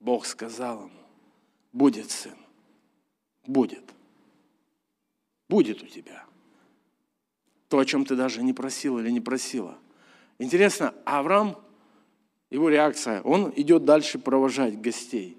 Бог 0.00 0.26
сказал 0.26 0.82
ему, 0.82 0.90
будет 1.72 2.10
сын, 2.10 2.36
будет. 3.46 3.84
Будет 5.48 5.82
у 5.82 5.86
тебя. 5.86 6.24
То, 7.68 7.78
о 7.78 7.84
чем 7.84 8.04
ты 8.04 8.16
даже 8.16 8.42
не 8.42 8.52
просил 8.52 8.98
или 8.98 9.10
не 9.10 9.20
просила. 9.20 9.76
Интересно, 10.38 10.94
Авраам, 11.04 11.56
его 12.50 12.68
реакция, 12.68 13.22
он 13.22 13.52
идет 13.56 13.84
дальше 13.84 14.18
провожать 14.18 14.80
гостей. 14.80 15.36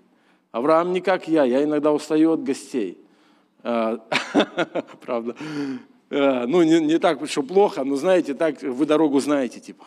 Авраам 0.51 0.93
не 0.93 1.01
как 1.01 1.27
я, 1.27 1.43
я 1.43 1.63
иногда 1.63 1.91
устаю 1.91 2.31
от 2.31 2.43
гостей– 2.43 2.97
а, 3.61 3.99
правда. 5.01 5.35
А, 6.09 6.45
ну, 6.47 6.63
не, 6.63 6.79
не 6.79 6.99
так, 6.99 7.25
что 7.29 7.43
плохо, 7.43 7.83
но 7.83 7.95
знаете, 7.95 8.33
так 8.33 8.61
вы 8.61 8.85
дорогу 8.85 9.19
знаете, 9.19 9.59
типа. 9.59 9.85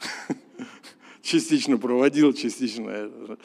Частично 1.22 1.76
проводил, 1.76 2.32
частично 2.32 3.38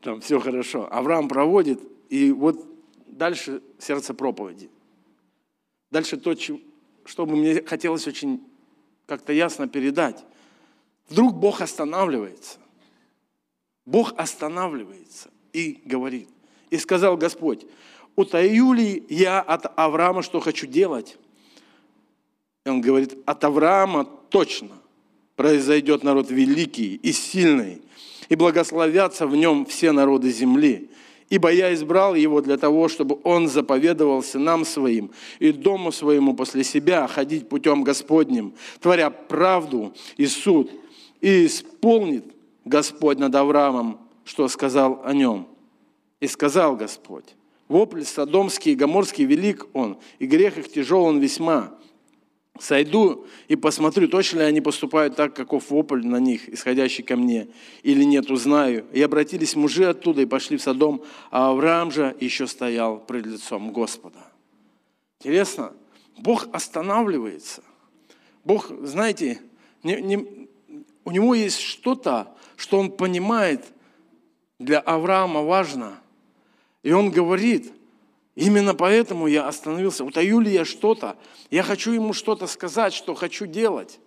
там 0.00 0.20
все 0.20 0.38
хорошо. 0.40 0.88
Авраам 0.90 1.28
проводит, 1.28 1.80
и 2.08 2.32
вот 2.32 2.64
дальше 3.06 3.62
сердце 3.78 4.14
проповеди. 4.14 4.70
Дальше 5.90 6.16
то, 6.16 6.34
что 7.04 7.26
бы 7.26 7.36
мне 7.36 7.62
хотелось 7.62 8.06
очень 8.06 8.42
как-то 9.06 9.32
ясно 9.32 9.68
передать. 9.68 10.24
Вдруг 11.08 11.36
Бог 11.36 11.60
останавливается. 11.60 12.58
Бог 13.86 14.12
останавливается 14.18 15.30
и 15.52 15.80
говорит. 15.84 16.28
И 16.70 16.76
сказал 16.76 17.16
Господь, 17.16 17.66
утаю 18.18 18.72
ли 18.72 19.04
я 19.08 19.40
от 19.40 19.72
Авраама, 19.76 20.22
что 20.22 20.40
хочу 20.40 20.66
делать? 20.66 21.16
И 22.66 22.68
он 22.68 22.80
говорит, 22.80 23.16
от 23.26 23.44
Авраама 23.44 24.04
точно 24.04 24.70
произойдет 25.36 26.02
народ 26.02 26.28
великий 26.28 26.96
и 26.96 27.12
сильный, 27.12 27.80
и 28.28 28.34
благословятся 28.34 29.28
в 29.28 29.36
нем 29.36 29.64
все 29.66 29.92
народы 29.92 30.32
земли. 30.32 30.90
Ибо 31.30 31.52
я 31.52 31.72
избрал 31.72 32.16
его 32.16 32.40
для 32.40 32.56
того, 32.56 32.88
чтобы 32.88 33.20
он 33.22 33.46
заповедовался 33.46 34.40
нам 34.40 34.64
своим 34.64 35.12
и 35.38 35.52
дому 35.52 35.92
своему 35.92 36.34
после 36.34 36.64
себя 36.64 37.06
ходить 37.06 37.48
путем 37.48 37.84
Господним, 37.84 38.54
творя 38.80 39.10
правду 39.10 39.94
и 40.16 40.26
суд, 40.26 40.72
и 41.20 41.46
исполнит 41.46 42.24
Господь 42.64 43.18
над 43.18 43.32
Авраамом, 43.36 44.00
что 44.24 44.48
сказал 44.48 45.02
о 45.04 45.14
нем. 45.14 45.46
И 46.18 46.26
сказал 46.26 46.74
Господь, 46.74 47.36
Вопль 47.68 48.02
содомский 48.04 48.72
и 48.72 48.74
гоморский 48.74 49.26
велик 49.26 49.66
он, 49.74 49.98
и 50.18 50.26
грех 50.26 50.56
их 50.56 50.72
тяжел 50.72 51.04
он 51.04 51.20
весьма. 51.20 51.74
Сойду 52.58 53.26
и 53.46 53.54
посмотрю, 53.54 54.08
точно 54.08 54.38
ли 54.38 54.44
они 54.44 54.60
поступают 54.60 55.14
так, 55.14 55.36
каков 55.36 55.70
вопль 55.70 56.04
на 56.04 56.16
них, 56.16 56.48
исходящий 56.48 57.04
ко 57.04 57.14
мне, 57.14 57.48
или 57.84 58.02
нет, 58.02 58.30
узнаю. 58.30 58.86
И 58.92 59.00
обратились 59.00 59.54
мужи 59.54 59.84
оттуда 59.84 60.22
и 60.22 60.26
пошли 60.26 60.56
в 60.56 60.62
Содом, 60.62 61.04
а 61.30 61.50
Авраам 61.50 61.92
же 61.92 62.16
еще 62.18 62.48
стоял 62.48 62.98
пред 62.98 63.26
лицом 63.26 63.72
Господа. 63.72 64.18
Интересно, 65.20 65.72
Бог 66.16 66.48
останавливается. 66.52 67.62
Бог, 68.44 68.72
знаете, 68.82 69.40
не, 69.84 70.00
не, 70.00 70.48
у 71.04 71.10
него 71.12 71.34
есть 71.34 71.60
что-то, 71.60 72.34
что 72.56 72.78
он 72.78 72.90
понимает, 72.90 73.64
для 74.58 74.80
Авраама 74.80 75.42
важно– 75.42 76.00
и 76.82 76.92
он 76.92 77.10
говорит, 77.10 77.72
именно 78.34 78.74
поэтому 78.74 79.26
я 79.26 79.48
остановился. 79.48 80.04
Утаю 80.04 80.40
ли 80.40 80.52
я 80.52 80.64
что-то? 80.64 81.16
Я 81.50 81.62
хочу 81.62 81.92
ему 81.92 82.12
что-то 82.12 82.46
сказать, 82.46 82.92
что 82.92 83.14
хочу 83.14 83.46
делать. 83.46 84.00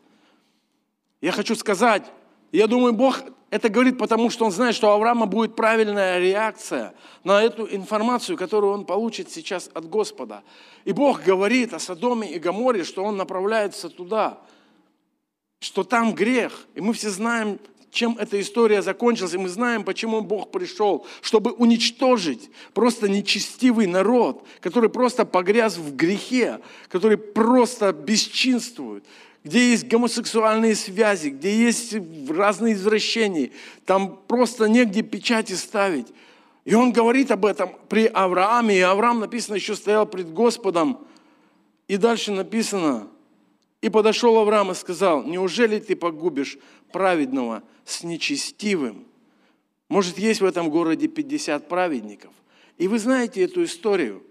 Я 1.22 1.32
хочу 1.32 1.56
сказать, 1.56 2.04
я 2.52 2.68
думаю, 2.68 2.94
Бог 2.94 3.22
это 3.52 3.68
говорит, 3.68 3.98
потому 3.98 4.30
что 4.30 4.46
он 4.46 4.52
знает, 4.52 4.76
что 4.76 4.88
у 4.88 4.92
Авраама 4.92 5.26
будет 5.26 5.58
правильная 5.58 6.20
реакция 6.20 6.94
на 7.26 7.44
эту 7.44 7.68
информацию, 7.68 8.38
которую 8.38 8.74
он 8.74 8.86
получит 8.86 9.30
сейчас 9.30 9.70
от 9.74 9.90
Господа. 9.90 10.44
И 10.86 10.94
Бог 10.94 11.22
говорит 11.24 11.74
о 11.74 11.80
Содоме 11.80 12.32
и 12.32 12.40
Гаморе, 12.40 12.86
что 12.86 13.04
он 13.04 13.18
направляется 13.18 13.90
туда, 13.90 14.40
что 15.60 15.84
там 15.84 16.16
грех. 16.16 16.66
И 16.76 16.82
мы 16.82 16.94
все 16.94 17.10
знаем 17.10 17.60
чем 17.92 18.18
эта 18.18 18.40
история 18.40 18.82
закончилась, 18.82 19.34
и 19.34 19.38
мы 19.38 19.50
знаем, 19.50 19.84
почему 19.84 20.22
Бог 20.22 20.50
пришел, 20.50 21.06
чтобы 21.22 21.52
уничтожить 21.52 22.50
просто 22.74 23.10
нечестивый 23.10 23.86
народ, 23.86 24.48
который 24.62 24.90
просто 24.90 25.26
погряз 25.26 25.78
в 25.78 25.96
грехе, 25.96 26.60
который 26.88 27.18
просто 27.18 27.92
бесчинствует, 27.92 29.04
где 29.44 29.72
есть 29.72 29.88
гомосексуальные 29.88 30.76
связи, 30.76 31.30
где 31.30 31.54
есть 31.54 31.96
разные 32.30 32.76
извращения, 32.76 33.52
там 33.86 34.18
просто 34.28 34.66
негде 34.70 35.02
печати 35.02 35.54
ставить. 35.54 36.08
И 36.64 36.74
он 36.74 36.94
говорит 36.94 37.30
об 37.32 37.46
этом 37.46 37.72
при 37.90 38.06
Аврааме, 38.06 38.78
и 38.78 38.82
Авраам, 38.82 39.20
написано, 39.20 39.56
еще 39.56 39.76
стоял 39.76 40.06
пред 40.06 40.32
Господом, 40.32 41.00
и 41.90 41.98
дальше 41.98 42.32
написано, 42.32 43.10
и 43.82 43.90
подошел 43.90 44.38
Авраам 44.38 44.72
и 44.72 44.76
сказал, 44.76 45.24
неужели 45.24 45.80
ты 45.80 45.96
погубишь 45.96 46.58
праведного 46.92 47.64
с 47.84 48.04
нечестивым? 48.04 49.06
Может, 49.90 50.20
есть 50.20 50.42
в 50.42 50.46
этом 50.46 50.70
городе 50.70 51.08
50 51.08 51.68
праведников? 51.68 52.32
И 52.78 52.88
вы 52.88 53.00
знаете 53.00 53.42
эту 53.42 53.64
историю. 53.64 54.24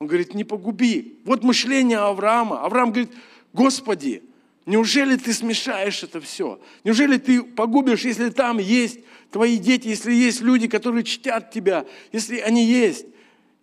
Он 0.00 0.06
говорит, 0.06 0.34
не 0.34 0.44
погуби. 0.44 1.20
Вот 1.24 1.42
мышление 1.42 1.98
Авраама. 1.98 2.62
Авраам 2.64 2.92
говорит, 2.92 3.12
Господи, 3.52 4.22
неужели 4.66 5.16
ты 5.16 5.32
смешаешь 5.32 6.02
это 6.02 6.20
все? 6.20 6.60
Неужели 6.84 7.18
ты 7.18 7.42
погубишь, 7.42 8.04
если 8.04 8.30
там 8.30 8.58
есть 8.58 9.00
твои 9.30 9.58
дети, 9.58 9.88
если 9.88 10.12
есть 10.12 10.40
люди, 10.40 10.68
которые 10.68 11.04
чтят 11.04 11.50
тебя, 11.50 11.86
если 12.12 12.38
они 12.38 12.64
есть? 12.64 13.06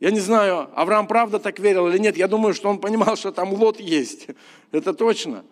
Я 0.02 0.10
не 0.10 0.20
знаю, 0.20 0.68
Авраам 0.76 1.06
правда 1.06 1.38
так 1.38 1.60
верил 1.60 1.88
или 1.88 2.00
нет. 2.00 2.18
Я 2.18 2.28
думаю, 2.28 2.56
что 2.56 2.70
он 2.70 2.80
понимал, 2.80 3.16
что 3.16 3.32
там 3.32 3.54
Лот 3.54 3.80
есть. 3.80 4.28
Это 4.72 4.94
точно. 4.94 5.46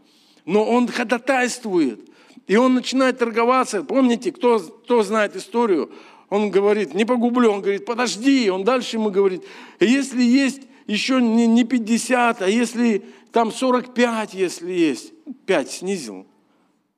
Но 0.44 0.66
он 0.66 0.88
ходатайствует. 0.88 2.10
И 2.48 2.56
он 2.56 2.74
начинает 2.74 3.20
торговаться. 3.20 3.84
Помните, 3.84 4.32
кто, 4.32 4.60
кто 4.60 5.04
знает 5.04 5.36
историю? 5.36 5.92
Он 6.30 6.50
говорит, 6.50 6.96
не 6.96 7.06
погублю. 7.06 7.52
Он 7.52 7.62
говорит, 7.62 7.86
подожди. 7.86 8.50
Он 8.50 8.64
дальше 8.64 8.98
ему 8.98 9.12
говорит, 9.12 9.44
если 9.80 10.24
есть 10.24 10.64
еще 10.88 11.22
не, 11.22 11.46
не 11.46 11.64
50, 11.64 12.42
а 12.42 12.50
если 12.50 13.04
там 13.32 13.52
45, 13.52 14.34
если 14.34 14.72
есть. 14.72 15.14
5 15.46 15.72
снизил. 15.72 16.26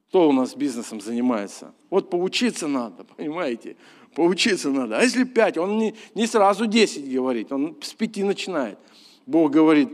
Кто 0.08 0.30
у 0.30 0.32
нас 0.32 0.56
бизнесом 0.56 1.02
занимается? 1.02 1.74
Вот 1.90 2.10
поучиться 2.10 2.68
надо, 2.70 3.04
понимаете? 3.18 3.76
Поучиться 4.16 4.70
надо. 4.70 4.98
А 4.98 5.04
если 5.04 5.24
5, 5.24 5.58
он 5.58 5.78
не, 5.78 5.96
не 6.16 6.28
сразу 6.28 6.66
10 6.66 7.12
говорит, 7.12 7.52
он 7.52 7.78
с 7.82 7.94
5 7.94 8.18
начинает. 8.18 8.78
Бог 9.26 9.52
говорит, 9.52 9.90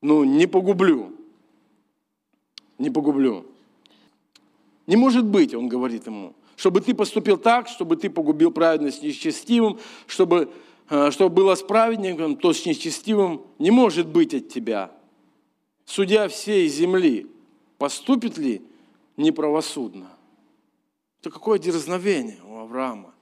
ну 0.00 0.24
не 0.24 0.46
погублю. 0.46 1.12
Не 2.78 2.90
погублю. 2.90 3.46
Не 4.86 4.96
может 4.96 5.24
быть, 5.24 5.54
он 5.54 5.68
говорит 5.68 6.06
ему, 6.06 6.34
чтобы 6.56 6.80
ты 6.80 6.94
поступил 6.94 7.36
так, 7.36 7.68
чтобы 7.68 7.96
ты 7.96 8.08
погубил 8.08 8.50
праведность 8.52 9.02
нечестивым, 9.02 9.78
чтобы 10.06 10.50
Э, 10.90 11.10
чтобы 11.10 11.34
было 11.34 11.54
с 11.54 11.62
праведником, 11.62 12.36
то 12.36 12.52
с 12.52 12.64
нечестивым 12.64 13.42
не 13.58 13.70
может 13.70 14.06
быть 14.06 14.32
от 14.34 14.48
тебя. 14.48 14.90
Судья 15.84 16.28
всей 16.28 16.68
земли, 16.68 17.26
поступит 17.76 18.38
ли 18.38 18.62
неправосудно? 19.16 20.08
Это 21.20 21.30
какое 21.30 21.58
дерзновение 21.58 22.38
Авраама. 22.68 23.14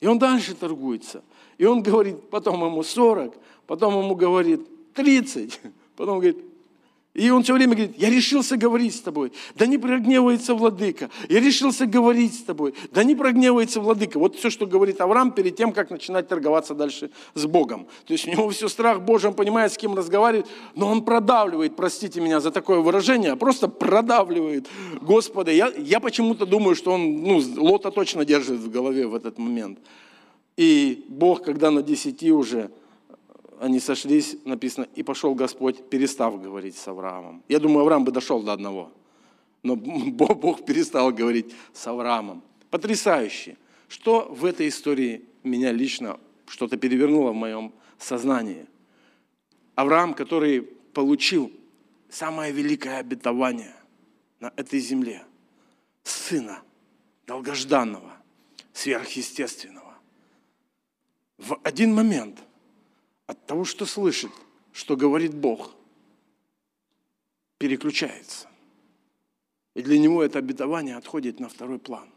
И 0.00 0.06
он 0.06 0.18
дальше 0.18 0.54
торгуется. 0.54 1.24
И 1.58 1.64
он 1.64 1.82
говорит, 1.82 2.30
потом 2.30 2.64
ему 2.64 2.82
40, 2.82 3.34
потом 3.66 3.98
ему 4.02 4.14
говорит 4.14 4.60
30, 4.94 5.60
потом 5.96 6.20
говорит 6.20 6.38
и 7.14 7.30
он 7.30 7.44
все 7.44 7.54
время 7.54 7.76
говорит, 7.76 7.96
я 7.96 8.10
решился 8.10 8.56
говорить 8.56 8.96
с 8.96 9.00
тобой, 9.00 9.32
да 9.54 9.66
не 9.66 9.78
прогневается 9.78 10.52
владыка. 10.52 11.10
Я 11.28 11.38
решился 11.38 11.86
говорить 11.86 12.34
с 12.34 12.42
тобой, 12.42 12.74
да 12.90 13.04
не 13.04 13.14
прогневается 13.14 13.80
владыка. 13.80 14.18
Вот 14.18 14.34
все, 14.34 14.50
что 14.50 14.66
говорит 14.66 15.00
Авраам 15.00 15.30
перед 15.30 15.54
тем, 15.54 15.72
как 15.72 15.90
начинать 15.90 16.26
торговаться 16.26 16.74
дальше 16.74 17.10
с 17.34 17.46
Богом. 17.46 17.86
То 18.06 18.14
есть 18.14 18.26
у 18.26 18.32
него 18.32 18.50
все 18.50 18.68
страх 18.68 19.00
Божий, 19.00 19.30
он 19.30 19.36
понимает, 19.36 19.72
с 19.72 19.76
кем 19.76 19.94
разговаривает, 19.94 20.48
но 20.74 20.88
он 20.88 21.04
продавливает, 21.04 21.76
простите 21.76 22.20
меня 22.20 22.40
за 22.40 22.50
такое 22.50 22.80
выражение, 22.80 23.30
а 23.30 23.36
просто 23.36 23.68
продавливает 23.68 24.66
Господа. 25.00 25.52
Я, 25.52 25.72
я 25.78 26.00
почему-то 26.00 26.46
думаю, 26.46 26.74
что 26.74 26.92
он, 26.92 27.22
ну, 27.22 27.40
Лота 27.56 27.92
точно 27.92 28.24
держит 28.24 28.58
в 28.58 28.70
голове 28.70 29.06
в 29.06 29.14
этот 29.14 29.38
момент. 29.38 29.78
И 30.56 31.04
Бог, 31.08 31.42
когда 31.42 31.70
на 31.70 31.82
десяти 31.82 32.32
уже 32.32 32.70
они 33.64 33.80
сошлись, 33.80 34.36
написано, 34.44 34.86
и 34.94 35.02
пошел 35.02 35.34
Господь, 35.34 35.88
перестав 35.88 36.38
говорить 36.38 36.76
с 36.76 36.86
Авраамом. 36.86 37.42
Я 37.48 37.58
думаю, 37.58 37.80
Авраам 37.80 38.04
бы 38.04 38.12
дошел 38.12 38.42
до 38.42 38.52
одного. 38.52 38.92
Но 39.62 39.74
Бог 39.76 40.66
перестал 40.66 41.10
говорить 41.10 41.54
с 41.72 41.86
Авраамом. 41.86 42.42
Потрясающе. 42.68 43.56
Что 43.88 44.28
в 44.30 44.44
этой 44.44 44.68
истории 44.68 45.24
меня 45.44 45.72
лично 45.72 46.20
что-то 46.46 46.76
перевернуло 46.76 47.30
в 47.30 47.36
моем 47.36 47.72
сознании. 47.98 48.66
Авраам, 49.76 50.12
который 50.12 50.60
получил 50.60 51.50
самое 52.10 52.52
великое 52.52 52.98
обетование 52.98 53.74
на 54.40 54.52
этой 54.56 54.78
земле. 54.78 55.24
Сына 56.02 56.58
долгожданного, 57.26 58.12
сверхъестественного. 58.74 59.94
В 61.38 61.58
один 61.62 61.94
момент– 61.94 62.40
от 63.26 63.46
того, 63.46 63.64
что 63.64 63.86
слышит, 63.86 64.32
что 64.72 64.96
говорит 64.96 65.34
Бог, 65.34 65.74
переключается. 67.58 68.48
И 69.74 69.82
для 69.82 69.98
него 69.98 70.22
это 70.22 70.38
обетование 70.38 70.96
отходит 70.96 71.40
на 71.40 71.48
второй 71.48 71.78
план. 71.78 72.13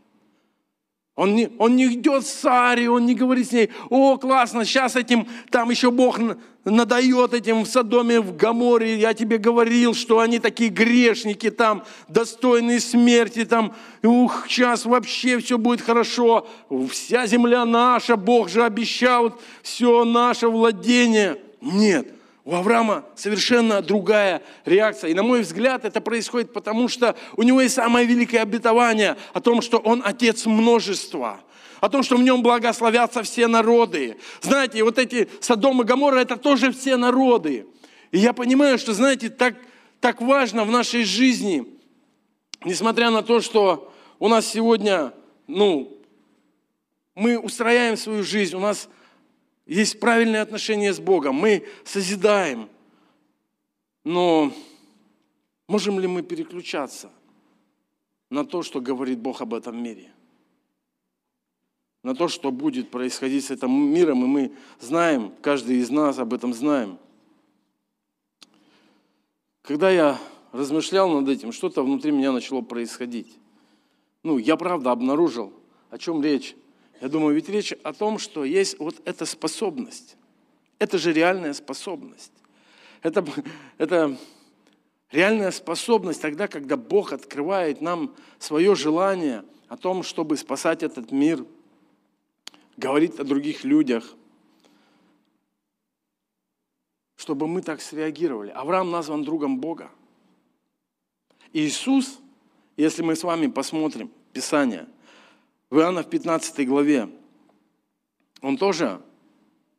Он 1.18 1.34
не, 1.34 1.50
он 1.58 1.76
не 1.76 1.86
идет 1.86 2.28
с 2.28 2.32
Саре, 2.32 2.92
он 2.92 3.08
не 3.08 3.16
говорит 3.16 3.50
с 3.50 3.52
ней, 3.52 3.72
о, 3.90 4.20
классно, 4.20 4.66
сейчас 4.66 4.96
этим, 4.96 5.28
там 5.50 5.72
еще 5.72 5.90
Бог 5.90 6.20
надает 6.64 7.34
этим 7.34 7.64
в 7.64 7.68
Содоме, 7.68 8.22
в 8.22 8.38
Гаморе, 8.38 9.00
я 9.00 9.16
тебе 9.16 9.40
говорил, 9.40 9.96
что 9.96 10.20
они 10.20 10.38
такие 10.38 10.70
грешники 10.70 11.50
там, 11.50 11.84
достойные 12.08 12.80
смерти 12.80 13.46
там, 13.46 13.74
ух, 14.04 14.46
сейчас 14.48 14.86
вообще 14.86 15.40
все 15.40 15.58
будет 15.58 15.82
хорошо, 15.82 16.48
вся 16.92 17.26
земля 17.26 17.66
наша, 17.66 18.16
Бог 18.16 18.50
же 18.50 18.64
обещал, 18.64 19.36
все 19.64 20.06
наше 20.06 20.48
владение. 20.48 21.40
Нет, 21.62 22.14
у 22.48 22.56
Авраама 22.56 23.04
совершенно 23.14 23.82
другая 23.82 24.42
реакция. 24.64 25.10
И 25.10 25.14
на 25.14 25.22
мой 25.22 25.42
взгляд 25.42 25.84
это 25.84 26.00
происходит 26.00 26.54
потому, 26.54 26.88
что 26.88 27.14
у 27.36 27.44
него 27.44 27.60
есть 27.60 27.76
самое 27.76 28.08
великое 28.08 28.40
обетование 28.40 29.18
о 29.34 29.42
том, 29.42 29.62
что 29.62 29.80
он 29.80 30.02
отец 30.04 30.46
множества 30.46 31.42
о 31.80 31.90
том, 31.90 32.02
что 32.02 32.18
в 32.18 32.24
нем 32.24 32.42
благословятся 32.42 33.22
все 33.22 33.46
народы. 33.46 34.18
Знаете, 34.42 34.84
вот 34.84 34.98
эти 34.98 35.30
Содом 35.42 35.80
и 35.84 35.86
Гоморра, 35.86 36.18
это 36.18 36.36
тоже 36.36 36.72
все 36.72 36.98
народы. 36.98 37.68
И 38.10 38.18
я 38.18 38.34
понимаю, 38.34 38.80
что, 38.80 38.94
знаете, 38.94 39.30
так, 39.30 39.54
так 40.00 40.20
важно 40.20 40.64
в 40.64 40.72
нашей 40.72 41.04
жизни, 41.04 41.68
несмотря 42.66 43.12
на 43.12 43.22
то, 43.22 43.42
что 43.42 43.94
у 44.18 44.28
нас 44.28 44.48
сегодня, 44.48 45.14
ну, 45.46 46.02
мы 47.14 47.38
устрояем 47.38 47.96
свою 47.96 48.24
жизнь, 48.24 48.56
у 48.56 48.60
нас 48.60 48.90
есть 49.68 50.00
правильные 50.00 50.42
отношения 50.42 50.94
с 50.94 51.00
Богом, 51.00 51.36
мы 51.36 51.66
созидаем. 51.84 52.70
Но 54.04 54.54
можем 55.68 56.00
ли 56.00 56.08
мы 56.08 56.24
переключаться 56.24 57.12
на 58.30 58.46
то, 58.46 58.64
что 58.64 58.80
говорит 58.80 59.20
Бог 59.20 59.42
об 59.42 59.54
этом 59.54 59.82
мире? 59.82 60.12
На 62.04 62.16
то, 62.16 62.30
что 62.30 62.52
будет 62.52 62.90
происходить 62.90 63.46
с 63.46 63.52
этим 63.52 63.72
миром, 63.72 64.24
и 64.24 64.28
мы 64.28 64.56
знаем, 64.80 65.34
каждый 65.42 65.78
из 65.78 65.90
нас 65.90 66.18
об 66.20 66.34
этом 66.34 66.54
знаем. 66.54 66.98
Когда 69.62 69.90
я 69.90 70.18
размышлял 70.54 71.10
над 71.10 71.28
этим, 71.28 71.52
что-то 71.52 71.84
внутри 71.84 72.12
меня 72.12 72.32
начало 72.32 72.62
происходить. 72.62 73.38
Ну, 74.24 74.38
я 74.38 74.56
правда 74.56 74.92
обнаружил, 74.92 75.52
о 75.90 75.98
чем 75.98 76.24
речь. 76.24 76.56
Я 77.00 77.10
думаю, 77.10 77.36
ведь 77.36 77.50
речь 77.50 77.74
о 77.84 77.94
том, 77.94 78.18
что 78.18 78.44
есть 78.44 78.80
вот 78.80 78.96
эта 79.06 79.26
способность. 79.26 80.18
Это 80.80 80.98
же 80.98 81.14
реальная 81.14 81.54
способность. 81.54 82.32
Это, 83.04 83.24
это 83.78 84.18
реальная 85.12 85.52
способность 85.52 86.22
тогда, 86.22 86.48
когда 86.48 86.76
Бог 86.76 87.14
открывает 87.14 87.82
нам 87.82 88.16
свое 88.40 88.76
желание 88.76 89.44
о 89.68 89.78
том, 89.78 90.02
чтобы 90.02 90.38
спасать 90.38 90.82
этот 90.82 91.12
мир, 91.12 91.46
говорить 92.78 93.20
о 93.20 93.24
других 93.24 93.64
людях, 93.64 94.16
чтобы 97.16 97.48
мы 97.48 97.62
так 97.62 97.82
среагировали. 97.82 98.50
Авраам 98.52 98.90
назван 98.90 99.24
другом 99.24 99.60
Бога. 99.60 99.92
Иисус, 101.54 102.20
если 102.76 103.04
мы 103.04 103.16
с 103.16 103.24
вами 103.24 103.48
посмотрим 103.48 104.12
Писание– 104.34 104.88
в 105.70 105.78
Иоанна 105.80 106.04
в 106.04 106.10
15 106.10 106.68
главе, 106.68 107.10
он 108.42 108.58
тоже, 108.58 109.02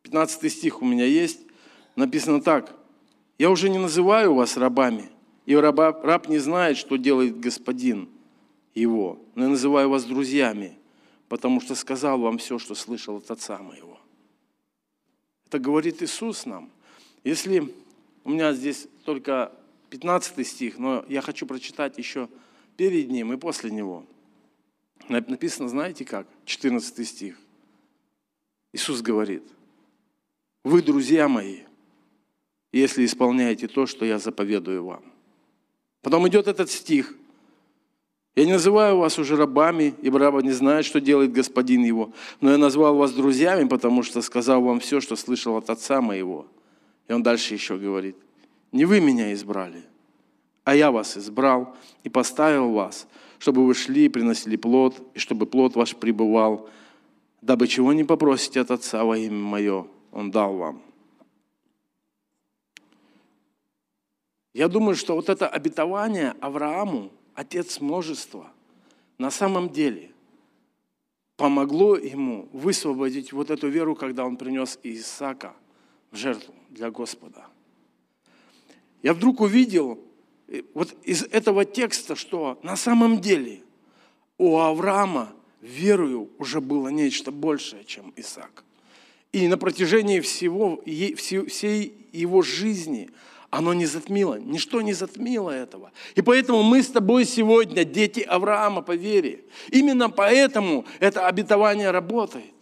15 0.02 0.52
стих 0.52 0.82
у 0.82 0.84
меня 0.84 1.04
есть, 1.04 1.40
написано 1.96 2.40
так. 2.40 2.74
«Я 3.38 3.50
уже 3.50 3.68
не 3.68 3.78
называю 3.78 4.34
вас 4.34 4.56
рабами, 4.56 5.10
и 5.46 5.54
раба, 5.54 5.92
раб 6.02 6.28
не 6.28 6.38
знает, 6.38 6.76
что 6.76 6.96
делает 6.96 7.38
господин 7.38 8.08
его, 8.74 9.18
но 9.34 9.44
я 9.44 9.48
называю 9.50 9.88
вас 9.88 10.04
друзьями, 10.04 10.76
потому 11.28 11.60
что 11.60 11.74
сказал 11.74 12.18
вам 12.18 12.38
все, 12.38 12.58
что 12.58 12.74
слышал 12.74 13.18
от 13.18 13.30
отца 13.30 13.58
моего». 13.58 13.98
Это 15.46 15.58
говорит 15.58 16.02
Иисус 16.02 16.44
нам. 16.44 16.70
Если 17.24 17.72
у 18.24 18.30
меня 18.30 18.52
здесь 18.52 18.88
только 19.04 19.52
15 19.90 20.46
стих, 20.46 20.78
но 20.78 21.04
я 21.08 21.22
хочу 21.22 21.46
прочитать 21.46 21.96
еще 21.96 22.28
перед 22.76 23.08
ним 23.08 23.32
и 23.32 23.36
после 23.36 23.70
него– 23.70 24.04
Написано, 25.08 25.68
знаете 25.68 26.04
как? 26.04 26.26
14 26.44 27.06
стих. 27.08 27.36
Иисус 28.72 29.00
говорит, 29.00 29.42
вы 30.64 30.82
друзья 30.82 31.28
мои, 31.28 31.60
если 32.72 33.04
исполняете 33.04 33.68
то, 33.68 33.86
что 33.86 34.04
я 34.04 34.18
заповедую 34.18 34.84
вам. 34.84 35.02
Потом 36.02 36.28
идет 36.28 36.46
этот 36.46 36.70
стих, 36.70 37.14
Я 38.38 38.44
не 38.44 38.52
называю 38.52 38.98
вас 38.98 39.18
уже 39.18 39.34
рабами, 39.34 39.96
ибо 40.00 40.20
раба 40.20 40.42
не 40.42 40.52
знает, 40.52 40.84
что 40.84 41.00
делает 41.00 41.32
господин 41.32 41.82
его. 41.82 42.12
Но 42.40 42.52
я 42.52 42.56
назвал 42.56 42.94
вас 42.94 43.12
друзьями, 43.12 43.66
потому 43.66 44.04
что 44.04 44.22
сказал 44.22 44.62
вам 44.62 44.78
все, 44.78 45.00
что 45.00 45.16
слышал 45.16 45.56
от 45.56 45.68
отца 45.70 46.00
моего. 46.00 46.46
И 47.08 47.12
он 47.12 47.24
дальше 47.24 47.54
еще 47.54 47.76
говорит, 47.78 48.14
не 48.70 48.84
вы 48.84 49.00
меня 49.00 49.32
избрали, 49.32 49.82
а 50.62 50.76
я 50.76 50.92
вас 50.92 51.16
избрал 51.16 51.74
и 52.04 52.08
поставил 52.08 52.70
вас, 52.70 53.08
чтобы 53.38 53.66
вы 53.66 53.74
шли 53.74 54.06
и 54.06 54.08
приносили 54.08 54.56
плод, 54.56 55.00
и 55.14 55.18
чтобы 55.18 55.46
плод 55.46 55.76
ваш 55.76 55.96
пребывал, 55.96 56.68
дабы 57.40 57.68
чего 57.68 57.92
не 57.92 58.04
попросите 58.04 58.60
от 58.60 58.70
Отца 58.70 59.04
во 59.04 59.16
имя 59.16 59.36
Мое, 59.36 59.86
Он 60.12 60.30
дал 60.30 60.56
вам. 60.56 60.82
Я 64.54 64.68
думаю, 64.68 64.96
что 64.96 65.14
вот 65.14 65.28
это 65.28 65.46
обетование 65.46 66.34
Аврааму, 66.40 67.12
отец 67.34 67.80
множества, 67.80 68.50
на 69.16 69.30
самом 69.30 69.70
деле 69.70 70.10
помогло 71.36 71.96
ему 71.96 72.48
высвободить 72.52 73.32
вот 73.32 73.50
эту 73.50 73.68
веру, 73.68 73.94
когда 73.94 74.24
он 74.24 74.36
принес 74.36 74.78
Исаака 74.82 75.54
в 76.10 76.16
жертву 76.16 76.52
для 76.70 76.90
Господа. 76.90 77.46
Я 79.02 79.14
вдруг 79.14 79.40
увидел 79.40 80.00
вот 80.74 80.94
из 81.02 81.22
этого 81.24 81.64
текста, 81.64 82.16
что 82.16 82.58
на 82.62 82.76
самом 82.76 83.20
деле 83.20 83.60
у 84.38 84.58
Авраама 84.58 85.32
верою 85.60 86.30
уже 86.38 86.60
было 86.60 86.88
нечто 86.88 87.30
большее, 87.30 87.84
чем 87.84 88.12
Исаак. 88.16 88.64
И 89.32 89.46
на 89.48 89.58
протяжении 89.58 90.20
всего, 90.20 90.82
всей 90.86 92.08
его 92.12 92.42
жизни 92.42 93.10
оно 93.50 93.72
не 93.74 93.86
затмило, 93.86 94.38
ничто 94.38 94.80
не 94.82 94.92
затмило 94.92 95.50
этого. 95.50 95.90
И 96.14 96.22
поэтому 96.22 96.62
мы 96.62 96.82
с 96.82 96.88
тобой 96.88 97.24
сегодня 97.24 97.84
дети 97.84 98.20
Авраама 98.20 98.82
по 98.82 98.94
вере. 98.94 99.44
Именно 99.70 100.10
поэтому 100.10 100.84
это 101.00 101.26
обетование 101.26 101.90
работает. 101.90 102.52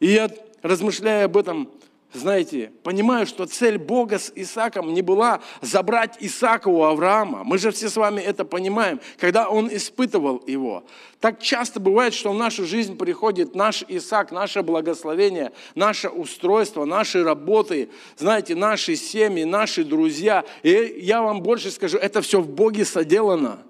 И 0.00 0.08
я, 0.08 0.30
размышляя 0.62 1.26
об 1.26 1.36
этом, 1.36 1.70
знаете, 2.16 2.72
понимаю, 2.82 3.26
что 3.26 3.46
цель 3.46 3.78
Бога 3.78 4.18
с 4.18 4.32
Исааком 4.34 4.92
не 4.92 5.02
была 5.02 5.40
забрать 5.60 6.16
Исаака 6.20 6.68
у 6.68 6.82
Авраама. 6.82 7.44
Мы 7.44 7.58
же 7.58 7.70
все 7.70 7.88
с 7.88 7.96
вами 7.96 8.20
это 8.20 8.44
понимаем, 8.44 9.00
когда 9.18 9.48
он 9.48 9.68
испытывал 9.72 10.42
его. 10.46 10.84
Так 11.20 11.40
часто 11.40 11.80
бывает, 11.80 12.14
что 12.14 12.32
в 12.32 12.36
нашу 12.36 12.66
жизнь 12.66 12.96
приходит 12.96 13.54
наш 13.54 13.84
Исаак, 13.88 14.32
наше 14.32 14.62
благословение, 14.62 15.52
наше 15.74 16.08
устройство, 16.08 16.84
наши 16.84 17.24
работы, 17.24 17.88
знаете, 18.16 18.54
наши 18.54 18.96
семьи, 18.96 19.44
наши 19.44 19.84
друзья. 19.84 20.44
И 20.62 20.98
я 21.00 21.22
вам 21.22 21.42
больше 21.42 21.70
скажу, 21.70 21.98
это 21.98 22.20
все 22.20 22.40
в 22.40 22.48
Боге 22.48 22.84
соделано. 22.84 23.62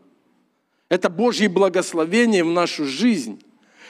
Это 0.88 1.08
Божье 1.10 1.48
благословение 1.48 2.44
в 2.44 2.50
нашу 2.50 2.84
жизнь. 2.84 3.42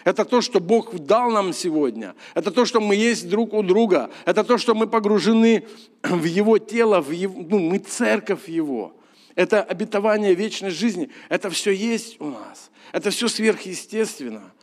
Это 0.07 0.25
то, 0.25 0.41
что 0.41 0.61
Бог 0.61 0.97
дал 1.01 1.33
нам 1.33 1.53
сегодня. 1.53 2.15
Это 2.35 2.53
то, 2.53 2.65
что 2.65 2.81
мы 2.81 2.95
есть 2.95 3.29
друг 3.29 3.53
у 3.53 3.65
друга. 3.65 4.09
Это 4.25 4.45
то, 4.45 4.57
что 4.57 4.73
мы 4.73 4.87
погружены 4.87 5.67
в 6.05 6.23
Его 6.23 6.59
тело, 6.59 7.01
в 7.01 7.11
его, 7.11 7.45
ну, 7.51 7.59
мы 7.59 7.79
церковь 7.81 8.49
Его. 8.49 8.97
Это 9.35 9.65
обетование 9.65 10.33
вечной 10.33 10.71
жизни. 10.71 11.11
Это 11.29 11.51
все 11.51 11.73
есть 11.73 12.21
у 12.21 12.27
нас. 12.27 12.71
Это 12.93 13.11
все 13.11 13.27
сверхъестественно. 13.27 14.55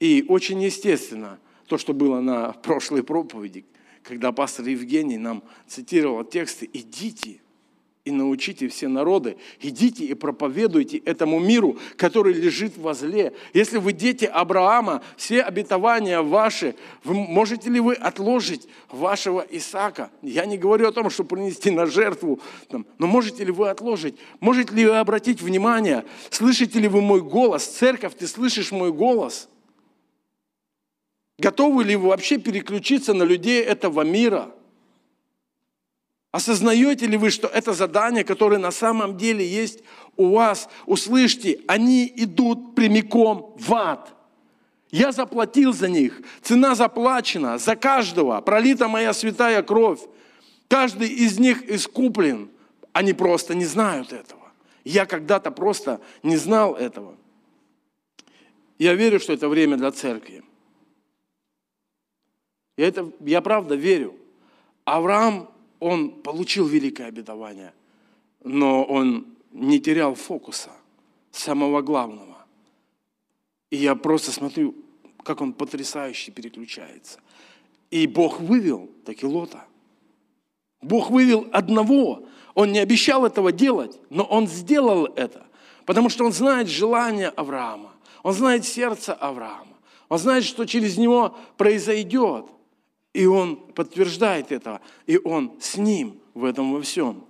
И 0.00 0.22
очень 0.28 0.62
естественно 0.62 1.38
то, 1.66 1.78
что 1.78 1.94
было 1.94 2.20
на 2.20 2.52
прошлой 2.52 3.02
проповеди, 3.02 3.64
когда 4.02 4.32
пастор 4.32 4.66
Евгений 4.66 5.16
нам 5.16 5.42
цитировал 5.66 6.24
тексты 6.24 6.68
«Идите, 6.70 7.40
и 8.04 8.10
научите 8.10 8.68
все 8.68 8.86
народы, 8.86 9.38
идите 9.60 10.04
и 10.04 10.12
проповедуйте 10.12 10.98
этому 10.98 11.40
миру, 11.40 11.78
который 11.96 12.34
лежит 12.34 12.76
возле. 12.76 13.32
Если 13.54 13.78
вы 13.78 13.94
дети 13.94 14.26
Авраама, 14.26 15.02
все 15.16 15.40
обетования 15.40 16.20
ваши, 16.20 16.74
вы, 17.02 17.14
можете 17.14 17.70
ли 17.70 17.80
вы 17.80 17.94
отложить 17.94 18.68
вашего 18.90 19.40
Исаака? 19.50 20.10
Я 20.20 20.44
не 20.44 20.58
говорю 20.58 20.88
о 20.88 20.92
том, 20.92 21.08
что 21.08 21.24
принести 21.24 21.70
на 21.70 21.86
жертву, 21.86 22.40
там, 22.68 22.84
но 22.98 23.06
можете 23.06 23.42
ли 23.42 23.52
вы 23.52 23.70
отложить? 23.70 24.16
Можете 24.38 24.74
ли 24.74 24.84
вы 24.84 24.98
обратить 24.98 25.40
внимание? 25.40 26.04
Слышите 26.28 26.78
ли 26.80 26.88
вы 26.88 27.00
мой 27.00 27.22
голос? 27.22 27.64
Церковь, 27.64 28.16
ты 28.18 28.26
слышишь 28.26 28.70
мой 28.70 28.92
голос? 28.92 29.48
Готовы 31.38 31.84
ли 31.84 31.96
вы 31.96 32.08
вообще 32.08 32.36
переключиться 32.36 33.14
на 33.14 33.22
людей 33.22 33.62
этого 33.62 34.02
мира? 34.02 34.50
Осознаете 36.34 37.06
ли 37.06 37.16
вы, 37.16 37.30
что 37.30 37.46
это 37.46 37.74
задание, 37.74 38.24
которое 38.24 38.58
на 38.58 38.72
самом 38.72 39.16
деле 39.16 39.46
есть 39.46 39.84
у 40.16 40.32
вас? 40.34 40.68
Услышьте, 40.84 41.60
они 41.68 42.12
идут 42.16 42.74
прямиком 42.74 43.54
в 43.56 43.72
ад. 43.72 44.12
Я 44.90 45.12
заплатил 45.12 45.72
за 45.72 45.88
них. 45.88 46.22
Цена 46.42 46.74
заплачена 46.74 47.56
за 47.58 47.76
каждого. 47.76 48.40
Пролита 48.40 48.88
моя 48.88 49.12
святая 49.12 49.62
кровь. 49.62 50.00
Каждый 50.66 51.06
из 51.06 51.38
них 51.38 51.70
искуплен. 51.70 52.50
Они 52.92 53.12
просто 53.12 53.54
не 53.54 53.64
знают 53.64 54.12
этого. 54.12 54.50
Я 54.82 55.06
когда-то 55.06 55.52
просто 55.52 56.00
не 56.24 56.36
знал 56.36 56.74
этого. 56.74 57.14
Я 58.80 58.94
верю, 58.94 59.20
что 59.20 59.32
это 59.32 59.48
время 59.48 59.76
для 59.76 59.92
церкви. 59.92 60.42
Я, 62.76 62.88
это, 62.88 63.12
я 63.20 63.40
правда 63.40 63.76
верю. 63.76 64.16
Авраам 64.84 65.53
он 65.84 66.10
получил 66.22 66.66
великое 66.66 67.08
обетование, 67.08 67.74
но 68.42 68.84
он 68.84 69.26
не 69.52 69.78
терял 69.78 70.14
фокуса, 70.14 70.70
самого 71.30 71.82
главного. 71.82 72.46
И 73.70 73.76
я 73.76 73.94
просто 73.94 74.32
смотрю, 74.32 74.74
как 75.22 75.42
он 75.42 75.52
потрясающе 75.52 76.32
переключается. 76.32 77.20
И 77.90 78.06
Бог 78.06 78.40
вывел 78.40 78.90
таки 79.04 79.26
Лота. 79.26 79.66
Бог 80.80 81.10
вывел 81.10 81.46
одного. 81.52 82.26
Он 82.54 82.72
не 82.72 82.78
обещал 82.78 83.26
этого 83.26 83.52
делать, 83.52 84.00
но 84.08 84.24
он 84.24 84.46
сделал 84.46 85.04
это. 85.16 85.46
Потому 85.84 86.08
что 86.08 86.24
он 86.24 86.32
знает 86.32 86.66
желание 86.66 87.28
Авраама. 87.28 87.92
Он 88.22 88.32
знает 88.32 88.64
сердце 88.64 89.12
Авраама. 89.12 89.76
Он 90.08 90.18
знает, 90.18 90.44
что 90.44 90.64
через 90.64 90.96
него 90.96 91.36
произойдет. 91.58 92.46
И 93.14 93.24
он 93.26 93.56
подтверждает 93.56 94.52
это, 94.52 94.80
и 95.06 95.18
он 95.18 95.52
с 95.60 95.76
ним 95.76 96.20
в 96.34 96.44
этом 96.44 96.72
во 96.72 96.82
всем. 96.82 97.24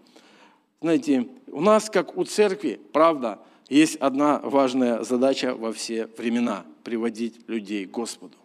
Знаете, 0.80 1.28
у 1.48 1.60
нас, 1.60 1.88
как 1.88 2.16
у 2.16 2.24
церкви, 2.24 2.80
правда, 2.92 3.38
есть 3.68 3.96
одна 3.96 4.40
важная 4.40 5.04
задача 5.04 5.54
во 5.54 5.72
все 5.72 6.08
времена– 6.18 6.66
приводить 6.84 7.48
людей 7.48 7.86
к 7.86 7.90
Господу. 7.90 8.36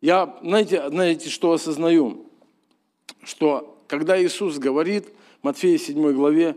Я, 0.00 0.38
знаете, 0.42 0.88
знаете, 0.88 1.30
что 1.30 1.52
осознаю? 1.52 2.26
Что 3.22 3.82
когда 3.88 4.22
Иисус 4.22 4.58
говорит, 4.58 5.08
Матфея 5.42 5.78
7 5.78 6.12
главе, 6.12 6.56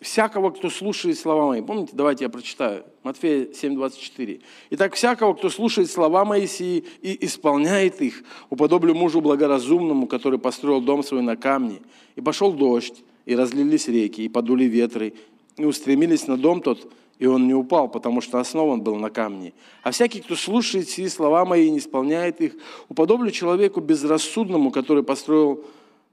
всякого, 0.00 0.50
кто 0.50 0.70
слушает 0.70 1.18
слова 1.18 1.46
мои. 1.46 1.60
Помните, 1.60 1.92
давайте 1.92 2.24
я 2.24 2.30
прочитаю. 2.30 2.84
Матфея 3.02 3.46
7:24. 3.46 4.40
Итак, 4.70 4.94
всякого, 4.94 5.34
кто 5.34 5.50
слушает 5.50 5.90
слова 5.90 6.24
мои 6.24 6.46
сии 6.46 6.84
и 7.02 7.24
исполняет 7.26 8.00
их, 8.00 8.24
уподоблю 8.50 8.94
мужу 8.94 9.20
благоразумному, 9.20 10.06
который 10.06 10.38
построил 10.38 10.80
дом 10.80 11.02
свой 11.02 11.22
на 11.22 11.36
камне. 11.36 11.80
И 12.16 12.20
пошел 12.20 12.52
дождь, 12.52 13.04
и 13.26 13.36
разлились 13.36 13.88
реки, 13.88 14.24
и 14.24 14.28
подули 14.28 14.64
ветры, 14.64 15.12
и 15.56 15.64
устремились 15.64 16.26
на 16.26 16.36
дом 16.36 16.62
тот, 16.62 16.90
и 17.18 17.26
он 17.26 17.46
не 17.46 17.54
упал, 17.54 17.88
потому 17.88 18.20
что 18.20 18.40
основан 18.40 18.80
был 18.80 18.96
на 18.96 19.10
камне. 19.10 19.52
А 19.82 19.90
всякий, 19.90 20.20
кто 20.20 20.36
слушает 20.36 20.88
сии 20.88 21.06
слова 21.06 21.44
мои 21.44 21.66
и 21.66 21.70
не 21.70 21.78
исполняет 21.78 22.40
их, 22.40 22.54
уподоблю 22.88 23.30
человеку 23.30 23.80
безрассудному, 23.80 24.70
который 24.70 25.02
построил 25.02 25.64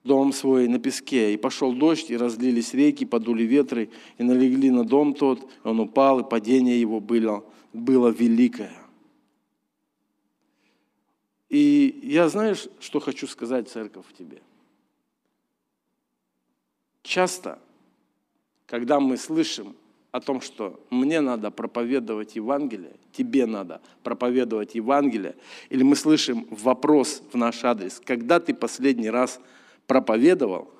дом 0.04 0.34
свой 0.34 0.68
на 0.68 0.80
песке. 0.80 1.34
И 1.34 1.38
пошел 1.38 1.74
дождь, 1.74 2.10
и 2.12 2.18
разлились 2.18 2.74
реки, 2.74 3.06
подули 3.06 3.44
ветры, 3.44 3.90
и 4.18 4.24
налегли 4.24 4.70
на 4.70 4.84
дом 4.84 5.14
тот, 5.14 5.42
и 5.42 5.68
он 5.68 5.80
упал, 5.80 6.20
и 6.20 6.30
падение 6.30 6.80
его 6.80 7.00
было, 7.00 7.46
было 7.72 8.10
великое. 8.10 8.74
И 11.50 12.00
я 12.04 12.30
знаешь, 12.30 12.68
что 12.80 13.00
хочу 13.00 13.28
сказать, 13.28 13.70
церковь, 13.70 14.06
тебе? 14.18 14.42
Часто, 17.04 17.60
когда 18.66 19.00
мы 19.00 19.18
слышим 19.18 19.76
о 20.12 20.20
том, 20.20 20.42
что 20.42 20.80
мне 20.90 21.22
надо 21.22 21.52
проповедовать 21.52 22.36
Евангелие, 22.36 22.96
тебе 23.12 23.46
надо 23.46 23.82
проповедовать 24.04 24.76
Евангелие, 24.76 25.36
или 25.70 25.84
мы 25.84 25.96
слышим 25.96 26.48
вопрос 26.50 27.22
в 27.32 27.38
наш 27.38 27.64
адрес, 27.64 28.02
когда 28.04 28.40
ты 28.40 28.54
последний 28.54 29.10
раз 29.10 29.40
проповедовал, 29.88 30.72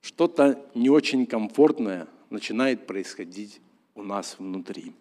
что-то 0.00 0.64
не 0.74 0.90
очень 0.90 1.26
комфортное 1.26 2.06
начинает 2.30 2.86
происходить 2.86 3.60
у 3.94 4.02
нас 4.02 4.36
внутри. 4.38 4.94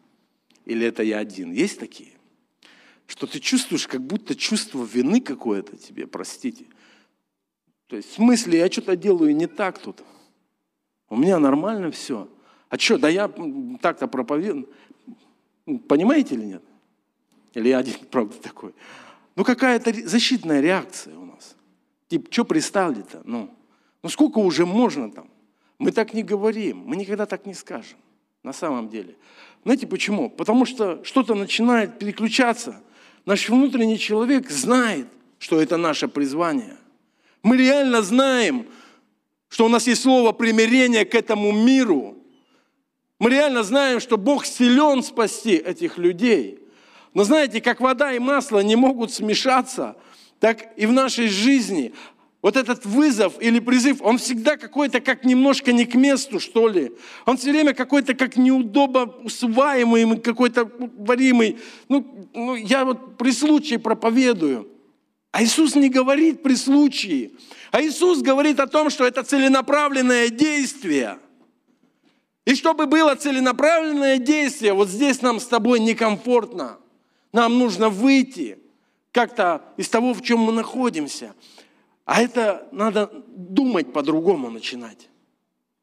Или 0.65 0.88
это 0.88 1.04
я 1.04 1.19
один? 1.19 1.51
Есть 1.51 1.80
такие? 1.80 2.13
Что 3.08 3.28
ты 3.28 3.39
чувствуешь, 3.39 3.88
как 3.88 4.01
будто 4.01 4.36
чувство 4.36 4.84
вины 4.84 5.21
какое-то 5.21 5.78
тебе, 5.78 6.08
простите. 6.08 6.65
То 7.88 7.95
есть 7.95 8.10
в 8.10 8.15
смысле, 8.15 8.60
я 8.60 8.71
что-то 8.71 8.95
делаю 8.95 9.36
не 9.36 9.47
так 9.47 9.78
тут. 9.78 10.01
У 11.10 11.15
меня 11.15 11.39
нормально 11.39 11.91
все. 11.91 12.28
А 12.69 12.78
что, 12.80 12.97
да 12.97 13.10
я 13.10 13.32
так-то 13.82 14.08
проповедую. 14.08 14.69
Понимаете 15.88 16.36
или 16.36 16.45
нет? 16.45 16.63
Или 17.54 17.69
я 17.69 17.78
один, 17.78 17.95
правда, 18.12 18.36
такой? 18.41 18.73
Ну, 19.36 19.43
какая-то 19.43 19.93
защитная 20.08 20.62
реакция 20.62 21.17
у 21.17 21.25
нас. 21.25 21.56
Типа, 22.08 22.32
что 22.32 22.46
пристали-то? 22.46 23.22
Ну, 23.26 23.50
ну, 24.04 24.10
сколько 24.10 24.39
уже 24.39 24.65
можно 24.65 25.12
там? 25.12 25.30
Мы 25.80 25.91
так 25.91 26.13
не 26.13 26.24
говорим, 26.24 26.84
мы 26.86 26.96
никогда 26.96 27.26
так 27.26 27.46
не 27.46 27.54
скажем, 27.54 27.98
на 28.44 28.54
самом 28.54 28.89
деле. 28.89 29.15
Знаете 29.63 29.88
почему? 29.88 30.30
Потому 30.30 30.65
что 30.65 31.04
что-то 31.04 31.34
начинает 31.34 31.98
переключаться. 31.98 32.82
Наш 33.26 33.50
внутренний 33.50 33.98
человек 33.98 34.50
знает, 34.50 35.08
что 35.39 35.60
это 35.60 35.78
наше 35.78 36.08
призвание. 36.08 36.78
Мы 37.41 37.58
реально 37.58 38.02
знаем, 38.04 38.68
что 39.50 39.65
у 39.65 39.70
нас 39.70 39.88
есть 39.88 40.04
слово 40.04 40.32
примирения 40.32 41.06
к 41.06 41.15
этому 41.15 41.52
миру. 41.52 42.18
Мы 43.20 43.30
реально 43.32 43.63
знаем, 43.63 44.00
что 44.00 44.18
Бог 44.18 44.46
силен 44.46 45.02
спасти 45.02 45.56
этих 45.56 45.98
людей. 45.98 46.60
Но 47.13 47.24
знаете, 47.24 47.62
как 47.62 47.82
вода 47.82 48.13
и 48.13 48.20
масло 48.20 48.60
не 48.60 48.76
могут 48.76 49.12
смешаться, 49.12 49.96
так 50.39 50.74
и 50.78 50.86
в 50.86 50.91
нашей 50.91 51.28
жизни 51.28 51.93
вот 52.45 52.58
этот 52.58 52.86
вызов 52.86 53.41
или 53.41 53.58
призыв, 53.58 54.04
он 54.04 54.19
всегда 54.19 54.56
какой-то 54.56 55.02
как 55.02 55.26
немножко 55.26 55.74
не 55.74 55.86
к 55.86 55.95
месту, 55.95 56.39
что 56.39 56.67
ли. 56.67 56.91
Он 57.26 57.38
все 57.38 57.50
время 57.50 57.74
какой-то 57.74 58.13
как 58.13 58.38
неудобно 58.38 59.06
усваиваемый, 59.24 60.19
какой-то 60.19 60.69
варимый. 60.95 61.58
Ну, 61.89 62.30
ну, 62.36 62.54
я 62.54 62.86
вот 62.86 63.17
при 63.17 63.32
случае 63.32 63.80
проповедую. 63.80 64.69
А 65.32 65.43
Иисус 65.43 65.74
не 65.74 65.89
говорит 65.89 66.43
при 66.43 66.54
случае. 66.54 67.32
А 67.71 67.82
Иисус 67.82 68.21
говорит 68.21 68.60
о 68.60 68.67
том, 68.67 68.91
что 68.91 69.08
это 69.08 69.24
целенаправленное 69.24 70.30
действие. 70.30 71.17
И 72.45 72.54
чтобы 72.54 72.86
было 72.86 73.15
целенаправленное 73.15 74.19
действие, 74.19 74.74
вот 74.74 74.89
здесь 74.89 75.24
нам 75.24 75.39
с 75.39 75.48
тобой 75.48 75.80
некомфортно. 75.80 76.78
Нам 77.34 77.58
нужно 77.58 77.89
выйти 77.89 78.60
как-то 79.15 79.63
из 79.78 79.89
того, 79.89 80.13
в 80.13 80.21
чем 80.21 80.39
мы 80.41 80.51
находимся– 80.51 81.34
а 82.06 82.21
это 82.21 82.67
надо 82.71 83.12
думать 83.28 83.91
по-другому 83.91 84.49
начинать. 84.51 85.10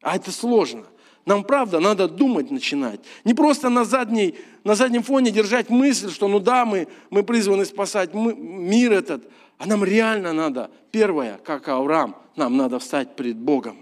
А 0.01 0.15
это 0.15 0.31
сложно. 0.31 0.85
Нам, 1.25 1.43
правда, 1.43 1.79
надо 1.79 2.07
думать 2.07 2.49
начинать. 2.49 3.01
Не 3.23 3.33
просто 3.33 3.69
на, 3.69 3.85
задней, 3.85 4.35
на 4.63 4.75
заднем 4.75 5.03
фоне 5.03 5.31
держать 5.31 5.69
мысль, 5.69 6.11
что 6.11 6.27
ну 6.27 6.39
да, 6.39 6.65
мы, 6.65 6.87
мы 7.09 7.23
призваны 7.23 7.65
спасать 7.65 8.13
мы, 8.13 8.33
мир 8.35 8.93
этот. 8.93 9.29
А 9.57 9.65
нам 9.65 9.83
реально 9.83 10.33
надо, 10.33 10.71
первое, 10.91 11.37
как 11.37 11.67
Авраам, 11.67 12.17
нам 12.35 12.57
надо 12.57 12.79
встать 12.79 13.15
перед 13.15 13.37
Богом 13.37 13.77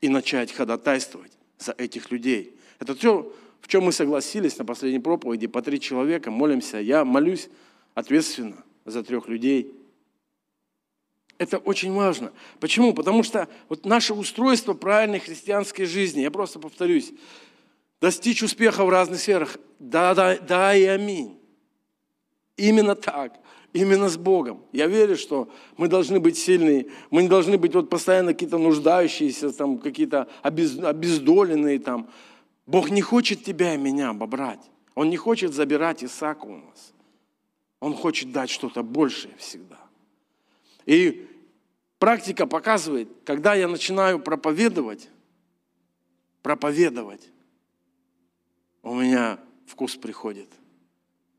и 0.00 0.08
начать 0.08 0.52
ходатайствовать 0.52 1.32
за 1.58 1.72
этих 1.72 2.10
людей. 2.10 2.56
Это 2.80 2.94
то, 2.94 3.32
в 3.60 3.68
чем 3.68 3.84
мы 3.84 3.92
согласились 3.92 4.58
на 4.58 4.64
последней 4.64 4.98
проповеди. 4.98 5.46
По 5.46 5.62
три 5.62 5.80
человека 5.80 6.30
молимся. 6.30 6.78
Я 6.78 7.04
молюсь 7.04 7.48
ответственно 7.94 8.64
за 8.84 9.02
трех 9.02 9.28
людей– 9.28 9.72
это 11.38 11.58
очень 11.58 11.92
важно. 11.92 12.32
Почему? 12.60 12.94
Потому 12.94 13.22
что 13.22 13.48
вот 13.68 13.84
наше 13.84 14.14
устройство 14.14 14.74
правильной 14.74 15.18
христианской 15.18 15.84
жизни, 15.84 16.20
я 16.20 16.30
просто 16.30 16.58
повторюсь, 16.60 17.12
достичь 18.00 18.42
успеха 18.42 18.84
в 18.84 18.88
разных 18.88 19.20
сферах, 19.20 19.58
да, 19.78 20.14
да, 20.14 20.38
да 20.38 20.74
и 20.74 20.84
аминь. 20.84 21.38
Именно 22.56 22.94
так, 22.94 23.40
именно 23.72 24.08
с 24.08 24.16
Богом. 24.16 24.62
Я 24.72 24.86
верю, 24.86 25.16
что 25.16 25.50
мы 25.76 25.88
должны 25.88 26.20
быть 26.20 26.38
сильные, 26.38 26.86
мы 27.10 27.22
не 27.22 27.28
должны 27.28 27.58
быть 27.58 27.74
вот 27.74 27.90
постоянно 27.90 28.32
какие-то 28.32 28.58
нуждающиеся, 28.58 29.52
там, 29.52 29.78
какие-то 29.78 30.28
обез, 30.42 30.78
обездоленные. 30.78 31.80
Там. 31.80 32.08
Бог 32.64 32.90
не 32.90 33.02
хочет 33.02 33.42
тебя 33.42 33.74
и 33.74 33.78
меня 33.78 34.10
обобрать. 34.10 34.60
Он 34.94 35.10
не 35.10 35.16
хочет 35.16 35.52
забирать 35.52 36.04
Исаака 36.04 36.44
у 36.44 36.56
нас. 36.58 36.93
Он 37.84 37.94
хочет 37.94 38.32
дать 38.32 38.48
что-то 38.48 38.82
большее 38.82 39.36
всегда. 39.36 39.78
И 40.86 41.28
практика 41.98 42.46
показывает, 42.46 43.10
когда 43.26 43.54
я 43.54 43.68
начинаю 43.68 44.18
проповедовать, 44.18 45.10
проповедовать, 46.40 47.28
у 48.82 48.94
меня 48.94 49.38
вкус 49.66 49.96
приходит. 49.96 50.48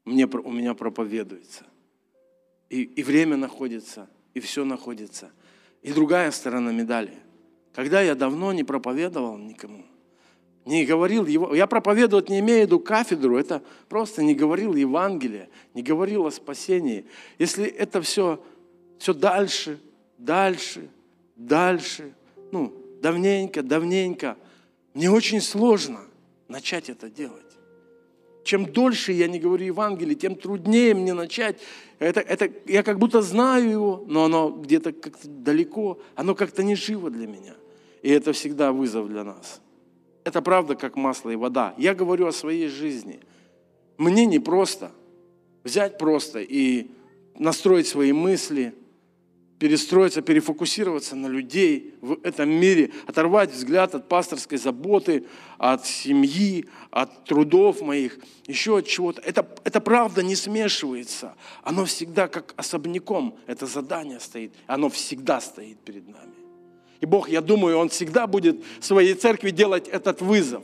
Мне, 0.03 0.27
у 0.27 0.51
меня 0.51 0.75
проповедуется. 0.75 1.65
И, 2.69 2.83
и 2.83 3.01
время 3.01 3.37
находится, 3.37 4.07
и 4.35 4.39
все 4.39 4.65
находится. 4.65 5.31
И 5.81 5.91
другая 5.93 6.29
сторона 6.29 6.71
медали. 6.71 7.17
Когда 7.73 8.03
я 8.03 8.13
давно 8.13 8.53
не 8.53 8.63
проповедовал 8.63 9.39
никому, 9.39 9.83
не 10.65 10.85
говорил, 10.85 11.25
я 11.25 11.67
проповедовать 11.67 12.29
не 12.29 12.39
имею 12.39 12.63
в 12.63 12.65
виду 12.65 12.79
кафедру, 12.79 13.37
это 13.37 13.61
просто 13.87 14.23
не 14.23 14.33
говорил 14.33 14.73
Евангелие, 14.73 15.49
не 15.73 15.83
говорил 15.83 16.25
о 16.25 16.31
спасении. 16.31 17.05
Если 17.37 17.65
это 17.65 18.01
все 18.01 18.39
все 18.97 19.13
дальше, 19.13 19.79
дальше, 20.17 20.89
дальше. 21.35 22.13
Ну, 22.51 22.73
давненько, 23.01 23.61
давненько. 23.61 24.37
Мне 24.93 25.11
очень 25.11 25.41
сложно 25.41 26.01
начать 26.47 26.89
это 26.89 27.09
делать. 27.09 27.41
Чем 28.43 28.71
дольше 28.71 29.11
я 29.11 29.27
не 29.27 29.39
говорю 29.39 29.65
Евангелие, 29.65 30.15
тем 30.15 30.35
труднее 30.35 30.93
мне 30.93 31.13
начать. 31.13 31.59
Это, 31.97 32.19
это, 32.19 32.49
я 32.67 32.83
как 32.83 32.99
будто 32.99 33.21
знаю 33.21 33.69
его, 33.69 34.03
но 34.07 34.25
оно 34.25 34.49
где-то 34.49 34.93
как-то 34.93 35.27
далеко, 35.27 35.99
оно 36.15 36.35
как-то 36.35 36.63
не 36.63 36.75
живо 36.75 37.09
для 37.09 37.25
меня. 37.25 37.55
И 38.03 38.09
это 38.09 38.33
всегда 38.33 38.71
вызов 38.71 39.09
для 39.09 39.23
нас. 39.23 39.61
Это 40.25 40.41
правда, 40.41 40.75
как 40.75 40.97
масло 40.97 41.29
и 41.29 41.37
вода. 41.37 41.73
Я 41.77 41.95
говорю 41.95 42.27
о 42.27 42.33
своей 42.33 42.67
жизни. 42.67 43.21
Мне 43.97 44.25
не 44.25 44.39
просто 44.39 44.91
взять 45.63 45.97
просто 45.97 46.41
и 46.41 46.91
настроить 47.35 47.87
свои 47.87 48.11
мысли– 48.11 48.73
перестроиться, 49.59 50.21
перефокусироваться 50.21 51.15
на 51.15 51.27
людей 51.27 51.95
в 52.01 52.19
этом 52.23 52.49
мире, 52.49 52.91
оторвать 53.07 53.51
взгляд 53.51 53.95
от 53.95 54.07
пасторской 54.07 54.57
заботы, 54.57 55.25
от 55.57 55.85
семьи, 55.85 56.65
от 56.91 57.25
трудов 57.25 57.81
моих, 57.81 58.19
еще 58.45 58.77
от 58.77 58.87
чего-то. 58.87 59.21
Это, 59.21 59.47
это 59.63 59.79
правда 59.79 60.23
не 60.23 60.35
смешивается. 60.35 61.35
Оно 61.63 61.85
всегда 61.85 62.27
как 62.27 62.53
особняком, 62.57 63.37
это 63.47 63.65
задание 63.65 64.19
стоит. 64.19 64.53
Оно 64.67 64.89
всегда 64.89 65.39
стоит 65.39 65.79
перед 65.79 66.07
нами. 66.07 66.44
И 67.01 67.05
Бог, 67.05 67.29
я 67.29 67.41
думаю, 67.41 67.77
Он 67.77 67.89
всегда 67.89 68.27
будет 68.27 68.63
своей 68.79 69.13
церкви 69.13 69.51
делать 69.51 69.87
этот 69.87 70.21
вызов. 70.21 70.63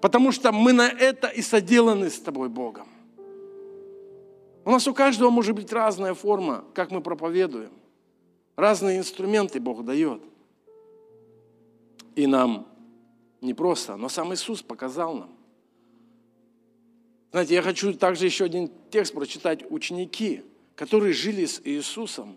Потому 0.00 0.32
что 0.32 0.50
мы 0.52 0.72
на 0.72 0.88
это 0.88 1.28
и 1.28 1.42
соделаны 1.42 2.10
с 2.10 2.18
тобой, 2.18 2.48
Богом. 2.48 2.88
У 4.64 4.70
нас 4.70 4.86
у 4.86 4.94
каждого 4.94 5.30
может 5.30 5.54
быть 5.54 5.72
разная 5.72 6.14
форма, 6.14 6.64
как 6.74 6.90
мы 6.90 7.00
проповедуем. 7.00 7.70
Разные 8.56 8.98
инструменты 8.98 9.60
Бог 9.60 9.84
дает. 9.84 10.22
И 12.14 12.26
нам 12.26 12.66
не 13.40 13.54
просто, 13.54 13.96
но 13.96 14.08
сам 14.08 14.34
Иисус 14.34 14.62
показал 14.62 15.14
нам. 15.14 15.30
Знаете, 17.30 17.54
я 17.54 17.62
хочу 17.62 17.94
также 17.94 18.26
еще 18.26 18.44
один 18.44 18.70
текст 18.90 19.14
прочитать. 19.14 19.64
Ученики, 19.70 20.42
которые 20.74 21.14
жили 21.14 21.46
с 21.46 21.60
Иисусом, 21.64 22.36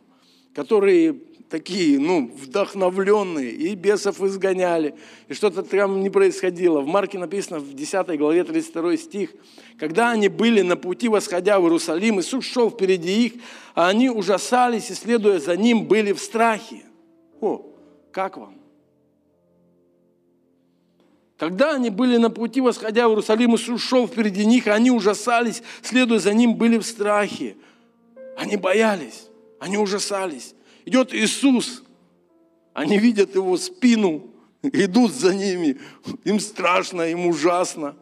которые 0.55 1.17
такие, 1.49 1.99
ну, 1.99 2.31
вдохновленные, 2.41 3.51
и 3.51 3.75
бесов 3.75 4.21
изгоняли, 4.21 4.95
и 5.27 5.33
что-то 5.33 5.61
там 5.61 6.01
не 6.01 6.09
происходило. 6.09 6.81
В 6.81 6.87
Марке 6.87 7.19
написано 7.19 7.59
в 7.59 7.73
10 7.73 8.17
главе 8.17 8.43
32 8.43 8.97
стих, 8.97 9.31
когда 9.77 10.11
они 10.11 10.29
были 10.29 10.61
на 10.61 10.75
пути, 10.75 11.07
восходя 11.07 11.59
в 11.59 11.63
Иерусалим, 11.63 12.19
Иисус 12.19 12.45
шел 12.45 12.71
впереди 12.71 13.27
их, 13.27 13.33
а 13.75 13.89
они 13.89 14.09
ужасались 14.09 14.89
и, 14.89 14.95
следуя 14.95 15.39
за 15.39 15.55
ним, 15.55 15.85
были 15.85 16.13
в 16.13 16.19
страхе. 16.19 16.83
О, 17.41 17.61
как 18.11 18.37
вам? 18.37 18.55
Когда 21.37 21.75
они 21.75 21.89
были 21.89 22.15
на 22.15 22.29
пути, 22.29 22.61
восходя 22.61 23.07
в 23.07 23.11
Иерусалим, 23.11 23.55
Иисус 23.55 23.81
шел 23.81 24.07
впереди 24.07 24.45
них, 24.45 24.67
а 24.67 24.73
они 24.73 24.89
ужасались, 24.89 25.61
следуя 25.83 26.19
за 26.19 26.33
ним, 26.33 26.55
были 26.55 26.77
в 26.77 26.85
страхе. 26.85 27.57
Они 28.37 28.55
боялись, 28.55 29.27
они 29.59 29.77
ужасались. 29.77 30.55
Идет 30.85 31.13
Иисус, 31.13 31.83
они 32.73 32.97
видят 32.97 33.35
его 33.35 33.57
спину, 33.57 34.31
идут 34.61 35.11
за 35.11 35.33
ними, 35.33 35.79
им 36.23 36.39
страшно, 36.39 37.03
им 37.03 37.27
ужасно. 37.27 37.95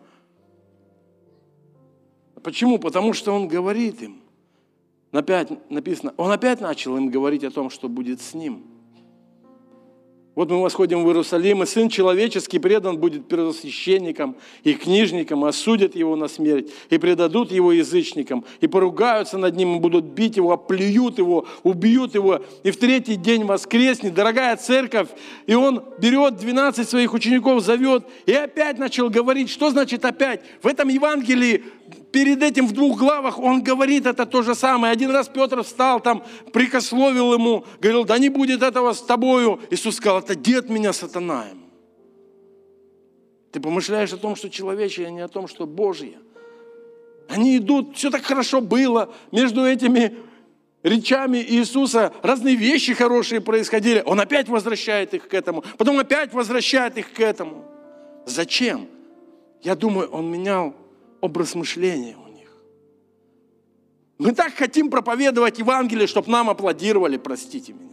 Почему? 2.41 2.77
Потому 2.77 3.13
что 3.13 3.31
он 3.33 3.47
говорит 3.47 4.01
им, 4.01 4.21
опять 5.11 5.49
написано, 5.69 6.13
он 6.17 6.31
опять 6.31 6.59
начал 6.59 6.97
им 6.97 7.09
говорить 7.09 7.43
о 7.43 7.51
том, 7.51 7.69
что 7.69 7.87
будет 7.87 8.21
с 8.21 8.33
ним. 8.33 8.72
Вот 10.36 10.50
мы 10.50 10.63
восходим 10.63 11.04
в 11.04 11.08
Иерусалим, 11.08 11.62
и 11.62 11.65
Сын 11.67 11.89
Человеческий 11.89 12.58
предан 12.58 12.98
будет 12.98 13.28
первосвященникам 13.28 14.36
и 14.63 14.74
книжникам, 14.74 15.46
осудят 15.46 15.96
его 15.96 16.15
на 16.15 16.28
смерть, 16.28 16.72
и 16.89 16.98
предадут 16.98 17.52
его 17.52 17.72
язычникам, 17.72 18.43
и 18.60 18.65
поругаются 18.65 19.38
над 19.38 19.56
ним, 19.56 19.76
и 19.76 19.80
будут 19.80 20.06
бить 20.06 20.38
его, 20.38 20.52
оплюют 20.52 21.19
его, 21.19 21.46
убьют 21.62 22.15
его, 22.15 22.43
и 22.63 22.72
в 22.72 22.78
третий 22.78 23.15
день 23.15 23.43
воскреснет, 23.43 24.15
дорогая 24.15 24.58
церковь, 24.58 25.10
и 25.46 25.54
он 25.54 25.84
берет 26.00 26.38
12 26.38 26.89
своих 26.89 27.13
учеников, 27.13 27.62
зовет, 27.62 28.04
и 28.26 28.34
опять 28.34 28.80
начал 28.80 29.12
говорить, 29.12 29.52
что 29.52 29.69
значит 29.69 30.04
опять? 30.04 30.41
В 30.63 30.67
этом 30.67 30.88
Евангелии 30.88 31.63
перед 32.13 32.43
этим 32.43 32.67
в 32.67 32.71
двух 32.71 32.99
главах 32.99 33.39
он 33.39 33.63
говорит 33.63 34.06
это 34.06 34.26
то 34.26 34.43
же 34.43 34.54
самое. 34.54 34.93
Один 34.93 35.10
раз 35.10 35.28
Петр 35.28 35.63
встал 35.63 35.99
там, 35.99 36.23
прикословил 36.54 37.34
ему, 37.34 37.65
говорил, 37.82 38.06
да 38.06 38.19
не 38.19 38.30
будет 38.30 38.62
этого 38.62 38.93
с 38.93 39.02
тобою. 39.02 39.60
Иисус 39.71 39.95
сказал, 39.95 40.19
это 40.19 40.36
дед 40.36 40.69
меня 40.69 40.93
сатана 40.93 41.47
ему. 41.49 41.63
Ты 43.52 43.60
помышляешь 43.60 44.13
о 44.13 44.17
том, 44.17 44.36
что 44.36 44.49
человечье, 44.49 45.08
а 45.08 45.10
не 45.10 45.21
о 45.21 45.28
том, 45.28 45.47
что 45.47 45.65
Божье. 45.65 46.19
Они 47.30 47.58
идут, 47.58 47.97
все 47.97 48.12
так 48.12 48.23
хорошо 48.23 48.62
было 48.62 49.12
между 49.32 49.65
этими 49.65 50.15
речами 50.84 51.39
Иисуса 51.39 52.13
разные 52.21 52.56
вещи 52.56 52.93
хорошие 52.93 53.41
происходили. 53.41 54.04
Он 54.06 54.19
опять 54.19 54.49
возвращает 54.49 55.15
их 55.15 55.28
к 55.28 55.34
этому, 55.34 55.63
потом 55.80 55.97
опять 55.97 56.32
возвращает 56.32 56.97
их 56.97 57.12
к 57.12 57.19
этому. 57.19 57.65
Зачем? 58.28 58.88
Я 59.63 59.76
думаю, 59.76 60.10
он 60.10 60.30
менял 60.30 60.76
образ 61.23 61.55
мышления 61.55 62.17
у 62.17 62.29
них. 62.33 62.49
Мы 64.17 64.33
так 64.33 64.53
хотим 64.53 64.89
проповедовать 64.89 65.57
Евангелие, 65.57 66.05
чтобы 66.05 66.29
нам 66.29 66.49
аплодировали, 66.49 67.15
простите 67.15 67.71
меня. 67.71 67.91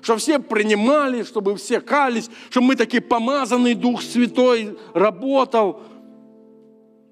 Чтобы 0.00 0.20
все 0.20 0.38
принимали, 0.38 1.24
чтобы 1.24 1.56
все 1.56 1.80
кались, 1.80 2.30
чтобы 2.50 2.68
мы 2.68 2.76
такие 2.76 3.02
помазанный 3.02 3.74
Дух 3.74 4.00
Святой 4.00 4.78
работал. 4.94 5.82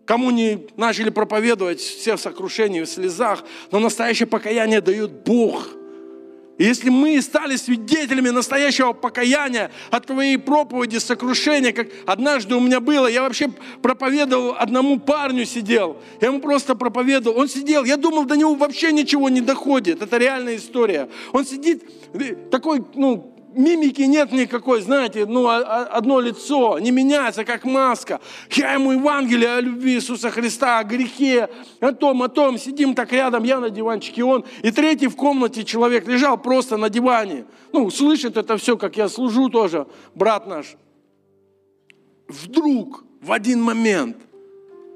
Кому 0.04 0.30
не 0.30 0.68
начали 0.76 1.10
проповедовать, 1.10 1.80
все 1.80 2.14
в 2.14 2.20
сокрушении, 2.20 2.82
в 2.82 2.88
слезах. 2.88 3.42
Но 3.72 3.80
настоящее 3.80 4.28
покаяние 4.28 4.80
дает 4.80 5.24
Бог– 5.24 5.68
и 6.60 6.64
если 6.64 6.90
мы 6.90 7.22
стали 7.22 7.56
свидетелями 7.56 8.28
настоящего 8.28 8.92
покаяния 8.92 9.70
от 9.90 10.04
твоей 10.04 10.36
проповеди, 10.36 10.98
сокрушения, 10.98 11.72
как 11.72 11.88
однажды 12.04 12.54
у 12.54 12.60
меня 12.60 12.80
было, 12.80 13.06
я 13.06 13.22
вообще 13.22 13.48
проповедовал 13.80 14.56
одному 14.58 15.00
парню 15.00 15.46
сидел, 15.46 15.96
я 16.20 16.28
ему 16.28 16.40
просто 16.40 16.74
проповедовал, 16.74 17.38
он 17.38 17.48
сидел, 17.48 17.84
я 17.84 17.96
думал, 17.96 18.26
до 18.26 18.36
него 18.36 18.56
вообще 18.56 18.92
ничего 18.92 19.30
не 19.30 19.40
доходит, 19.40 20.02
это 20.02 20.18
реальная 20.18 20.56
история. 20.56 21.08
Он 21.32 21.46
сидит 21.46 21.82
такой, 22.50 22.84
ну, 22.94 23.39
мимики 23.54 24.02
нет 24.02 24.32
никакой, 24.32 24.82
знаете, 24.82 25.26
ну, 25.26 25.48
одно 25.48 26.20
лицо, 26.20 26.78
не 26.78 26.90
меняется, 26.90 27.44
как 27.44 27.64
маска. 27.64 28.20
Я 28.50 28.74
ему 28.74 28.92
Евангелие 28.92 29.54
о 29.56 29.60
любви 29.60 29.94
Иисуса 29.94 30.30
Христа, 30.30 30.78
о 30.78 30.84
грехе, 30.84 31.48
о 31.80 31.92
том, 31.92 32.22
о 32.22 32.28
том. 32.28 32.58
Сидим 32.58 32.94
так 32.94 33.12
рядом, 33.12 33.44
я 33.44 33.60
на 33.60 33.70
диванчике, 33.70 34.24
он. 34.24 34.44
И 34.62 34.70
третий 34.70 35.08
в 35.08 35.16
комнате 35.16 35.64
человек 35.64 36.06
лежал 36.06 36.38
просто 36.38 36.76
на 36.76 36.88
диване. 36.88 37.46
Ну, 37.72 37.90
слышит 37.90 38.36
это 38.36 38.56
все, 38.56 38.76
как 38.76 38.96
я 38.96 39.08
служу 39.08 39.48
тоже, 39.48 39.86
брат 40.14 40.46
наш. 40.46 40.76
Вдруг, 42.28 43.04
в 43.20 43.32
один 43.32 43.62
момент, 43.62 44.16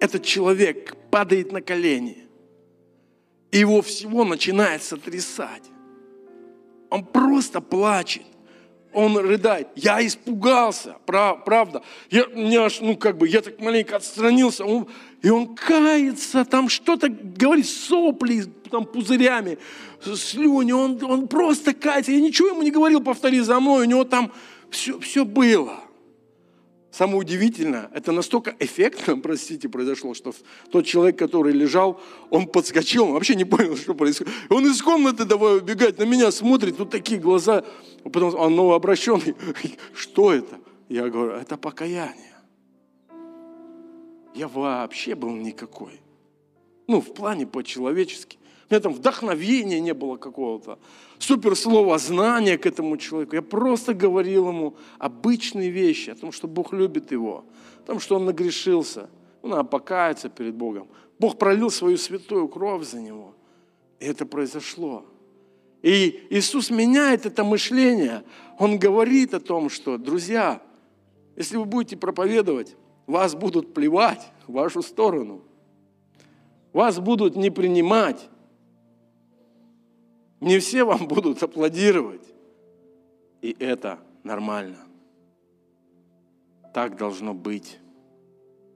этот 0.00 0.24
человек 0.24 0.96
падает 1.10 1.52
на 1.52 1.60
колени. 1.60 2.18
И 3.50 3.58
его 3.58 3.82
всего 3.82 4.24
начинает 4.24 4.82
сотрясать. 4.82 5.62
Он 6.90 7.04
просто 7.04 7.60
плачет 7.60 8.22
он 8.94 9.16
рыдает. 9.16 9.68
Я 9.74 10.04
испугался, 10.06 10.96
правда. 11.04 11.82
Я, 12.10 12.26
меня 12.26 12.68
ну, 12.80 12.96
как 12.96 13.18
бы, 13.18 13.28
я 13.28 13.42
так 13.42 13.60
маленько 13.60 13.96
отстранился. 13.96 14.64
Он, 14.64 14.86
и 15.22 15.28
он 15.28 15.54
кается, 15.54 16.44
там 16.44 16.68
что-то 16.68 17.08
говорит, 17.08 17.66
сопли, 17.66 18.44
там 18.70 18.86
пузырями, 18.86 19.58
слюни. 20.02 20.72
Он, 20.72 21.02
он 21.04 21.28
просто 21.28 21.74
кается. 21.74 22.12
Я 22.12 22.20
ничего 22.20 22.48
ему 22.48 22.62
не 22.62 22.70
говорил, 22.70 23.00
повтори 23.00 23.40
за 23.40 23.60
мной. 23.60 23.86
У 23.86 23.90
него 23.90 24.04
там 24.04 24.32
все, 24.70 24.98
все 25.00 25.24
было. 25.24 25.83
Самое 26.94 27.18
удивительное, 27.18 27.90
это 27.92 28.12
настолько 28.12 28.54
эффектно, 28.60 29.18
простите, 29.22 29.68
произошло, 29.68 30.14
что 30.14 30.32
тот 30.70 30.86
человек, 30.86 31.18
который 31.18 31.52
лежал, 31.52 32.00
он 32.30 32.46
подскочил, 32.46 33.06
он 33.06 33.14
вообще 33.14 33.34
не 33.34 33.44
понял, 33.44 33.76
что 33.82 33.94
происходит. 33.94 34.32
Он 34.48 34.64
из 34.64 34.80
комнаты 34.80 35.24
давай 35.24 35.56
убегать, 35.58 35.98
на 35.98 36.04
меня 36.04 36.30
смотрит, 36.30 36.76
тут 36.76 36.90
такие 36.90 37.18
глаза, 37.18 37.64
потом 38.04 38.36
он 38.36 38.54
новообращенный, 38.54 39.34
что 39.96 40.32
это? 40.32 40.60
Я 40.88 41.08
говорю, 41.08 41.32
это 41.32 41.56
покаяние. 41.56 42.32
Я 44.32 44.46
вообще 44.46 45.16
был 45.16 45.30
никакой. 45.30 46.00
Ну, 46.86 47.00
в 47.00 47.12
плане 47.12 47.44
по-человечески. 47.44 48.38
У 48.68 48.74
меня 48.74 48.80
там 48.80 48.94
вдохновения 48.94 49.80
не 49.80 49.92
было 49.92 50.16
какого-то, 50.16 50.78
суперслова 51.18 51.98
знания 51.98 52.56
к 52.56 52.66
этому 52.66 52.96
человеку. 52.96 53.36
Я 53.36 53.42
просто 53.42 53.92
говорил 53.92 54.48
ему 54.48 54.76
обычные 54.98 55.70
вещи, 55.70 56.10
о 56.10 56.14
том, 56.14 56.32
что 56.32 56.48
Бог 56.48 56.72
любит 56.72 57.12
его, 57.12 57.44
о 57.82 57.86
том, 57.86 58.00
что 58.00 58.16
он 58.16 58.24
нагрешился, 58.24 59.10
он 59.42 59.50
надо 59.50 59.64
покаяться 59.64 60.28
перед 60.28 60.54
Богом. 60.54 60.88
Бог 61.18 61.38
пролил 61.38 61.70
свою 61.70 61.98
святую 61.98 62.48
кровь 62.48 62.86
за 62.86 63.00
него. 63.00 63.34
И 64.00 64.06
это 64.06 64.26
произошло. 64.26 65.04
И 65.82 66.26
Иисус 66.30 66.70
меняет 66.70 67.26
это 67.26 67.44
мышление. 67.44 68.24
Он 68.58 68.78
говорит 68.78 69.34
о 69.34 69.40
том, 69.40 69.68
что, 69.68 69.98
друзья, 69.98 70.62
если 71.36 71.58
вы 71.58 71.66
будете 71.66 71.96
проповедовать, 71.96 72.74
вас 73.06 73.34
будут 73.34 73.74
плевать 73.74 74.26
в 74.46 74.52
вашу 74.52 74.82
сторону. 74.82 75.42
Вас 76.72 76.98
будут 76.98 77.36
не 77.36 77.50
принимать. 77.50 78.28
Не 80.40 80.58
все 80.58 80.84
вам 80.84 81.06
будут 81.08 81.42
аплодировать. 81.42 82.26
И 83.42 83.54
это 83.58 83.98
нормально. 84.22 84.78
Так 86.72 86.96
должно 86.96 87.34
быть. 87.34 87.78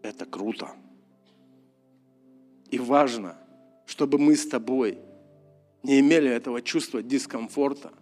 Это 0.02 0.26
круто. 0.26 0.70
И 2.70 2.78
важно, 2.78 3.36
чтобы 3.86 4.18
мы 4.18 4.36
с 4.36 4.46
тобой 4.46 4.98
не 5.82 6.00
имели 6.00 6.30
этого 6.30 6.60
чувства 6.62 7.02
дискомфорта, 7.02 7.92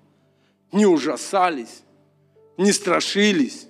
не 0.73 0.87
ужасались, 0.87 1.83
не 2.59 2.73
страшились, 2.73 3.69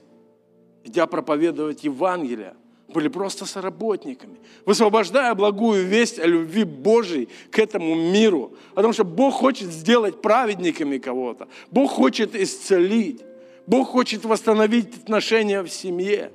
идя 0.84 1.06
проповедовать 1.06 1.84
Евангелие– 1.84 2.54
были 2.88 3.08
просто 3.08 3.46
соработниками, 3.46 4.38
высвобождая 4.64 5.34
благую 5.34 5.84
весть 5.86 6.18
о 6.18 6.26
любви 6.26 6.64
Божьей 6.64 7.28
к 7.50 7.58
этому 7.58 7.94
миру. 7.94 8.54
Потому 8.74 8.92
что 8.92 9.04
Бог 9.04 9.34
хочет 9.34 9.72
сделать 9.72 10.22
праведниками 10.22 10.98
кого-то. 10.98 11.48
Бог 11.70 11.90
хочет 11.90 12.34
исцелить. 12.34 13.22
Бог 13.66 13.88
хочет 13.88 14.24
восстановить 14.24 14.96
отношения 14.96 15.62
в 15.62 15.68
семье. 15.68 16.32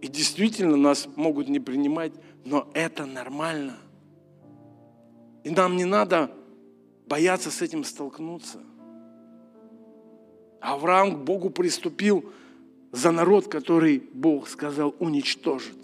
И 0.00 0.08
действительно 0.08 0.76
нас 0.76 1.06
могут 1.16 1.48
не 1.48 1.60
принимать, 1.60 2.12
но 2.46 2.66
это 2.72 3.04
нормально. 3.04 3.76
И 5.44 5.50
нам 5.50 5.76
не 5.76 5.84
надо 5.84 6.30
бояться 7.06 7.50
с 7.50 7.60
этим 7.60 7.84
столкнуться. 7.84 8.60
Авраам 10.60 11.16
к 11.16 11.24
Богу 11.24 11.50
приступил– 11.50 12.24
за 12.92 13.10
народ, 13.10 13.48
который 13.48 14.02
Бог 14.12 14.48
сказал 14.48 14.94
уничтожит. 14.98 15.76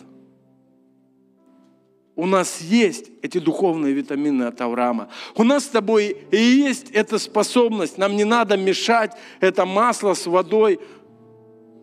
У 2.17 2.25
нас 2.25 2.63
есть 2.63 3.11
эти 3.21 3.39
духовные 3.39 3.93
витамины 3.93 4.45
от 4.45 4.59
Авраама. 4.63 5.11
У 5.35 5.45
нас 5.45 5.67
с 5.67 5.69
тобой 5.69 6.17
и 6.31 6.37
есть 6.37 6.91
эта 6.93 7.19
способность. 7.19 7.99
Нам 7.99 8.17
не 8.17 8.25
надо 8.25 8.57
мешать 8.57 9.13
это 9.41 9.67
масло 9.67 10.15
с 10.15 10.27
водой. 10.27 10.81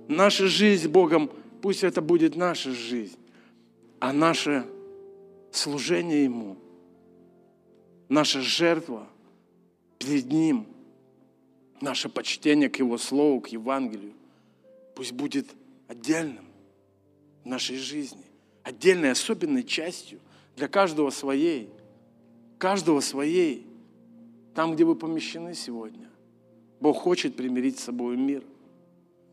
Наша 0.07 0.47
жизнь 0.47 0.85
с 0.85 0.87
Богом, 0.87 1.29
пусть 1.61 1.83
это 1.83 2.01
будет 2.01 2.35
наша 2.35 2.71
жизнь, 2.71 3.17
а 3.99 4.11
наше 4.11 4.65
служение 5.51 6.23
Ему, 6.23 6.57
наша 8.09 8.41
жертва 8.41 9.07
перед 9.99 10.25
Ним, 10.31 10.65
наше 11.79 12.09
почтение 12.09 12.69
к 12.69 12.77
Его 12.79 12.97
Слову, 12.97 13.39
к 13.39 13.47
Евангелию, 13.49 14.13
пусть 14.95 15.11
будет 15.11 15.47
отдельным 15.87 16.45
в 17.43 17.47
нашей 17.47 17.77
жизни, 17.77 18.25
отдельной, 18.63 19.11
особенной 19.11 19.63
частью 19.63 20.19
для 20.55 20.67
каждого 20.67 21.09
своей, 21.09 21.69
каждого 22.57 22.99
своей, 22.99 23.67
там, 24.55 24.75
где 24.75 24.85
вы 24.85 24.95
помещены 24.95 25.53
сегодня. 25.53 26.09
Бог 26.79 26.97
хочет 26.97 27.35
примирить 27.35 27.79
с 27.79 27.83
собой 27.83 28.17
мир. 28.17 28.43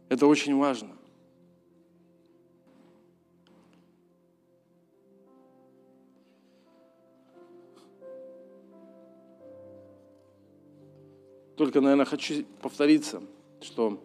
Это 0.09 0.27
очень 0.27 0.57
важно. 0.57 0.97
Только, 11.57 11.83
наверное, 11.83 12.07
хочу 12.07 12.45
повториться, 12.63 13.23
что 13.61 14.03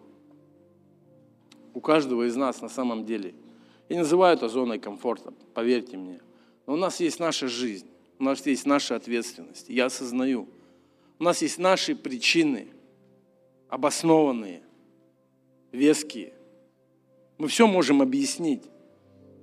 у 1.76 1.80
каждого 1.82 2.26
из 2.26 2.34
нас 2.36 2.62
на 2.62 2.70
самом 2.70 3.04
деле. 3.04 3.34
Я 3.90 3.98
называю 3.98 4.34
это 4.34 4.48
зоной 4.48 4.78
комфорта, 4.78 5.34
поверьте 5.52 5.98
мне. 5.98 6.22
Но 6.66 6.72
у 6.72 6.76
нас 6.76 7.00
есть 7.00 7.20
наша 7.20 7.48
жизнь, 7.48 7.86
у 8.18 8.24
нас 8.24 8.46
есть 8.46 8.64
наша 8.64 8.96
ответственность. 8.96 9.68
Я 9.68 9.84
осознаю. 9.84 10.48
У 11.18 11.24
нас 11.24 11.42
есть 11.42 11.58
наши 11.58 11.94
причины, 11.94 12.68
обоснованные, 13.68 14.62
веские. 15.70 16.32
Мы 17.36 17.46
все 17.48 17.66
можем 17.66 18.00
объяснить, 18.00 18.62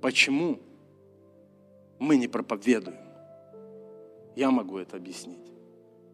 почему 0.00 0.58
мы 2.00 2.16
не 2.16 2.26
проповедуем. 2.26 2.98
Я 4.34 4.50
могу 4.50 4.78
это 4.78 4.96
объяснить. 4.96 5.52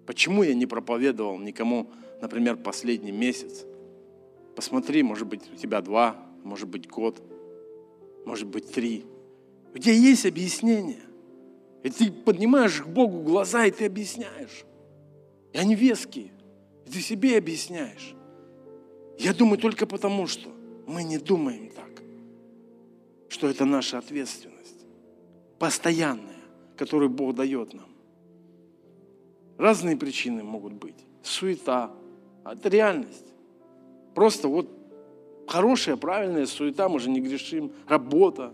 Почему 0.05 0.43
я 0.43 0.53
не 0.53 0.66
проповедовал 0.66 1.39
никому, 1.39 1.91
например, 2.21 2.59
последний 2.59 3.11
месяц? 3.11 3.64
Посмотри, 4.55 5.03
может 5.03 5.26
быть, 5.26 5.42
у 5.53 5.57
тебя 5.57 5.80
два, 5.80 6.16
может 6.42 6.68
быть, 6.68 6.88
год, 6.88 7.22
может 8.24 8.48
быть, 8.48 8.72
три. 8.72 9.05
У 9.74 9.78
тебя 9.78 9.94
есть 9.94 10.26
объяснение. 10.26 11.03
И 11.82 11.90
ты 11.90 12.12
поднимаешь 12.12 12.82
к 12.82 12.86
Богу 12.86 13.22
глаза, 13.22 13.64
и 13.64 13.70
ты 13.70 13.86
объясняешь. 13.86 14.64
И 15.53 15.59
они 15.59 15.74
веские. 15.74 16.32
И 16.86 16.90
ты 16.90 17.01
себе 17.01 17.38
объясняешь. 17.38 18.14
Я 19.18 19.34
думаю 19.34 19.59
только 19.59 19.86
потому, 19.86 20.26
что 20.26 20.51
мы 20.86 21.03
не 21.05 21.18
думаем 21.18 21.70
так, 21.70 22.03
что 23.28 23.48
это 23.48 23.64
наша 23.64 23.98
ответственность, 23.98 24.86
постоянная, 25.59 26.40
которую 26.76 27.11
Бог 27.11 27.34
дает 27.34 27.72
нам. 27.74 27.88
Разные 29.57 29.96
причины 29.96 30.42
могут 30.42 30.72
быть. 30.72 30.96
Суета. 31.22 31.92
Это 32.44 32.68
реальность. 32.70 33.30
Просто 34.14 34.48
вот 34.48 34.68
хорошая, 35.46 35.96
правильная 35.96 36.46
суета, 36.46 36.88
мы 36.88 37.00
же 37.00 37.11
не 37.11 37.20
грешим. 37.20 37.72
Работа. 37.88 38.52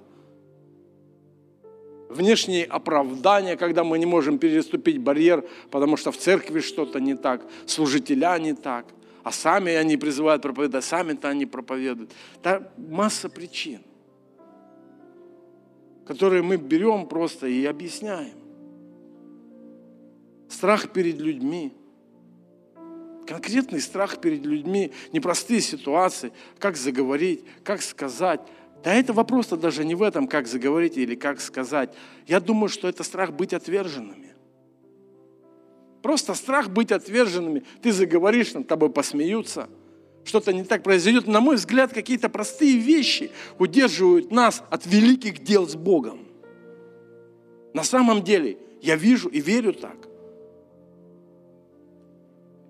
Внешние 2.08 2.64
оправдания, 2.64 3.56
когда 3.56 3.82
мы 3.82 3.98
не 3.98 4.06
можем 4.06 4.38
переступить 4.38 4.98
барьер, 4.98 5.44
потому 5.70 5.96
что 5.96 6.12
в 6.12 6.16
церкви 6.16 6.60
что-то 6.60 7.00
не 7.00 7.16
так, 7.16 7.44
служителя 7.66 8.38
не 8.38 8.54
так, 8.54 8.86
а 9.24 9.32
сами 9.32 9.72
они 9.72 9.96
призывают 9.96 10.42
проповедовать, 10.42 10.84
а 10.84 10.86
сами-то 10.86 11.28
они 11.28 11.46
проповедуют. 11.46 12.12
Да, 12.44 12.70
масса 12.76 13.28
причин, 13.28 13.80
которые 16.06 16.42
мы 16.42 16.58
берем 16.58 17.06
просто 17.06 17.48
и 17.48 17.64
объясняем. 17.64 18.34
Страх 20.48 20.92
перед 20.92 21.20
людьми. 21.20 21.72
Конкретный 23.26 23.80
страх 23.80 24.20
перед 24.20 24.46
людьми, 24.46 24.92
непростые 25.12 25.60
ситуации, 25.60 26.32
как 26.58 26.76
заговорить, 26.76 27.44
как 27.64 27.82
сказать. 27.82 28.40
Да 28.84 28.94
это 28.94 29.12
вопрос-то 29.12 29.56
даже 29.56 29.84
не 29.84 29.94
в 29.94 30.02
этом, 30.02 30.28
как 30.28 30.46
заговорить 30.46 30.96
или 30.96 31.16
как 31.16 31.40
сказать. 31.40 31.92
Я 32.26 32.38
думаю, 32.38 32.68
что 32.68 32.88
это 32.88 33.02
страх 33.02 33.32
быть 33.32 33.52
отверженными. 33.52 34.34
Просто 36.02 36.34
страх 36.34 36.70
быть 36.70 36.92
отверженными. 36.92 37.64
Ты 37.82 37.92
заговоришь, 37.92 38.54
над 38.54 38.68
тобой 38.68 38.90
посмеются. 38.90 39.68
Что-то 40.24 40.52
не 40.52 40.62
так 40.62 40.84
произойдет. 40.84 41.26
На 41.26 41.40
мой 41.40 41.56
взгляд, 41.56 41.92
какие-то 41.92 42.28
простые 42.28 42.78
вещи 42.78 43.32
удерживают 43.58 44.30
нас 44.30 44.62
от 44.70 44.86
великих 44.86 45.42
дел 45.42 45.68
с 45.68 45.74
Богом. 45.74 46.20
На 47.74 47.82
самом 47.82 48.22
деле, 48.22 48.58
я 48.80 48.94
вижу 48.94 49.28
и 49.28 49.40
верю 49.40 49.72
так. 49.72 50.05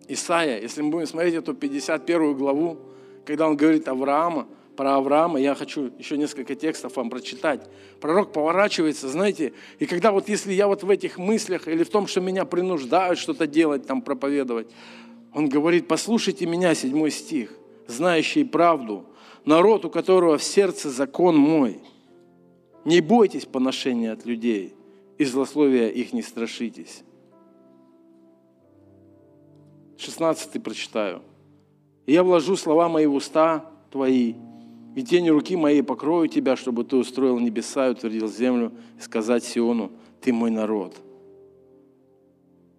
Исаия, 0.08 0.60
если 0.60 0.82
мы 0.82 0.90
будем 0.90 1.06
смотреть 1.06 1.34
эту 1.34 1.54
51 1.54 2.34
главу, 2.34 2.78
когда 3.24 3.48
он 3.48 3.56
говорит 3.56 3.88
Авраама, 3.88 4.46
про 4.76 4.96
Авраама, 4.96 5.40
я 5.40 5.54
хочу 5.54 5.90
еще 5.98 6.16
несколько 6.18 6.54
текстов 6.54 6.96
вам 6.96 7.10
прочитать. 7.10 7.66
Пророк 8.00 8.32
поворачивается, 8.32 9.08
знаете, 9.08 9.54
и 9.78 9.86
когда 9.86 10.12
вот 10.12 10.28
если 10.28 10.52
я 10.52 10.68
вот 10.68 10.82
в 10.82 10.90
этих 10.90 11.18
мыслях 11.18 11.66
или 11.66 11.82
в 11.82 11.88
том, 11.88 12.06
что 12.06 12.20
меня 12.20 12.44
принуждают 12.44 13.18
что-то 13.18 13.46
делать, 13.46 13.86
там 13.86 14.02
проповедовать, 14.02 14.68
он 15.32 15.48
говорит, 15.48 15.88
послушайте 15.88 16.46
меня, 16.46 16.74
седьмой 16.74 17.10
стих, 17.10 17.52
знающий 17.86 18.44
правду, 18.44 19.06
народ, 19.44 19.84
у 19.84 19.90
которого 19.90 20.38
в 20.38 20.42
сердце 20.42 20.90
закон 20.90 21.36
мой. 21.36 21.80
Не 22.84 23.00
бойтесь 23.00 23.46
поношения 23.46 24.12
от 24.12 24.24
людей, 24.26 24.74
и 25.18 25.24
злословия 25.24 25.88
их 25.88 26.12
не 26.12 26.22
страшитесь. 26.22 27.02
16 29.98 30.62
прочитаю. 30.62 31.22
«Я 32.06 32.22
вложу 32.22 32.56
слова 32.56 32.88
мои 32.88 33.06
в 33.06 33.14
уста 33.14 33.70
твои, 33.90 34.34
и 34.94 35.02
тени 35.02 35.28
руки 35.28 35.56
моей 35.56 35.82
покрою 35.82 36.28
тебя, 36.28 36.56
чтобы 36.56 36.84
ты 36.84 36.96
устроил 36.96 37.38
небеса 37.38 37.88
и 37.88 37.90
утвердил 37.90 38.28
землю, 38.28 38.72
и 38.98 39.02
сказать 39.02 39.44
Сиону, 39.44 39.92
ты 40.20 40.32
мой 40.32 40.50
народ». 40.50 40.96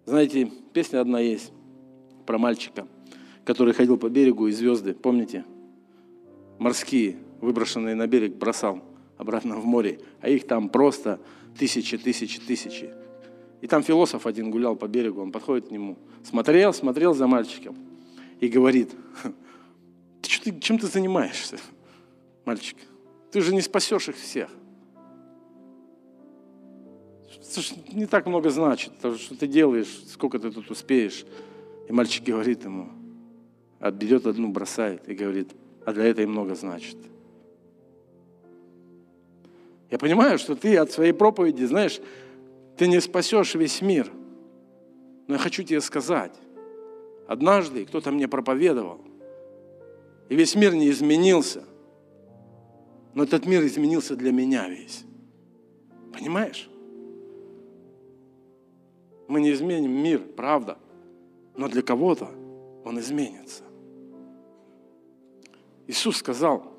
Знаете, 0.04 0.50
песня 0.72 1.00
одна 1.00 1.20
есть 1.20 1.52
про 2.24 2.38
мальчика, 2.38 2.88
который 3.44 3.74
ходил 3.74 3.98
по 3.98 4.08
берегу, 4.08 4.46
и 4.46 4.52
звезды, 4.52 4.94
помните? 4.94 5.44
Морские, 6.58 7.18
выброшенные 7.42 7.94
на 7.94 8.06
берег, 8.06 8.36
бросал 8.36 8.80
обратно 9.18 9.56
в 9.56 9.66
море, 9.66 10.00
а 10.20 10.30
их 10.30 10.46
там 10.46 10.70
просто 10.70 11.20
тысячи, 11.58 11.98
тысячи, 11.98 12.40
тысячи. 12.40 12.90
И 13.60 13.66
там 13.66 13.82
философ 13.82 14.26
один 14.26 14.50
гулял 14.50 14.76
по 14.76 14.86
берегу, 14.86 15.20
он 15.20 15.32
подходит 15.32 15.68
к 15.68 15.70
нему, 15.70 15.98
смотрел, 16.22 16.72
смотрел 16.72 17.14
за 17.14 17.26
мальчиком 17.26 17.76
и 18.40 18.48
говорит, 18.48 18.90
ты, 20.22 20.30
что, 20.30 20.44
ты 20.44 20.60
чем 20.60 20.78
ты 20.78 20.86
занимаешься, 20.86 21.58
мальчик? 22.44 22.76
Ты 23.32 23.40
же 23.40 23.54
не 23.54 23.60
спасешь 23.60 24.08
их 24.08 24.16
всех. 24.16 24.50
Это 27.26 27.96
не 27.96 28.06
так 28.06 28.26
много 28.26 28.50
значит, 28.50 28.92
что 28.98 29.36
ты 29.36 29.46
делаешь, 29.46 30.02
сколько 30.08 30.38
ты 30.38 30.50
тут 30.50 30.70
успеешь. 30.70 31.24
И 31.88 31.92
мальчик 31.92 32.24
говорит 32.24 32.64
ему, 32.64 32.90
отберет 33.80 34.26
одну, 34.26 34.48
бросает 34.48 35.08
и 35.08 35.14
говорит, 35.14 35.50
а 35.84 35.92
для 35.92 36.04
этого 36.04 36.24
и 36.24 36.26
много 36.26 36.54
значит. 36.54 36.96
Я 39.90 39.98
понимаю, 39.98 40.38
что 40.38 40.54
ты 40.54 40.76
от 40.76 40.90
своей 40.90 41.12
проповеди, 41.12 41.64
знаешь, 41.64 42.00
ты 42.78 42.86
не 42.86 43.00
спасешь 43.00 43.56
весь 43.56 43.82
мир. 43.82 44.10
Но 45.26 45.34
я 45.34 45.38
хочу 45.38 45.62
тебе 45.64 45.80
сказать, 45.80 46.32
однажды 47.26 47.84
кто-то 47.84 48.12
мне 48.12 48.28
проповедовал, 48.28 49.00
и 50.28 50.36
весь 50.36 50.54
мир 50.54 50.74
не 50.74 50.88
изменился, 50.88 51.64
но 53.14 53.24
этот 53.24 53.44
мир 53.46 53.66
изменился 53.66 54.14
для 54.14 54.32
меня 54.32 54.68
весь. 54.68 55.04
Понимаешь? 56.14 56.70
Мы 59.26 59.40
не 59.40 59.52
изменим 59.52 59.90
мир, 59.90 60.20
правда, 60.20 60.78
но 61.56 61.68
для 61.68 61.82
кого-то 61.82 62.30
он 62.84 62.98
изменится. 63.00 63.64
Иисус 65.86 66.18
сказал, 66.18 66.72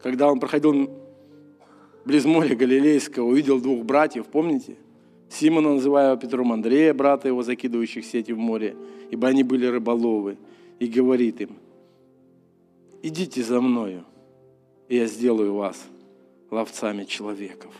когда 0.00 0.30
он 0.30 0.38
проходил 0.38 0.90
близ 2.04 2.24
моря 2.24 2.54
Галилейского, 2.54 3.26
увидел 3.26 3.60
двух 3.60 3.84
братьев, 3.84 4.26
помните– 4.28 4.76
Симона 5.30 5.74
называя 5.74 6.16
Петром 6.16 6.52
Андрея, 6.52 6.92
брата 6.92 7.28
его, 7.28 7.42
закидывающих 7.42 8.04
сети 8.04 8.32
в 8.32 8.38
море, 8.38 8.76
ибо 9.10 9.28
они 9.28 9.44
были 9.44 9.64
рыболовы, 9.64 10.36
и 10.80 10.86
говорит 10.88 11.40
им, 11.40 11.56
идите 13.00 13.42
за 13.44 13.60
мною, 13.60 14.04
и 14.88 14.96
я 14.96 15.06
сделаю 15.06 15.54
вас 15.54 15.86
ловцами 16.50 17.04
человеков. 17.04 17.72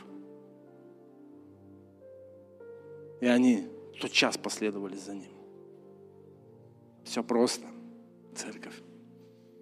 И 3.21 3.27
они 3.27 3.67
тот 4.01 4.13
час 4.13 4.39
последовали 4.39 4.97
за 4.97 5.15
ним. 5.15 5.33
Все 7.03 7.25
просто, 7.25 7.67
церковь. 8.37 8.81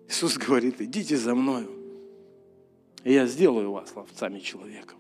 Иисус 0.09 0.37
говорит, 0.37 0.81
идите 0.83 1.17
за 1.17 1.35
мною, 1.35 1.71
и 3.03 3.15
я 3.15 3.27
сделаю 3.27 3.73
вас 3.73 3.97
ловцами 3.97 4.41
человеков 4.41 4.99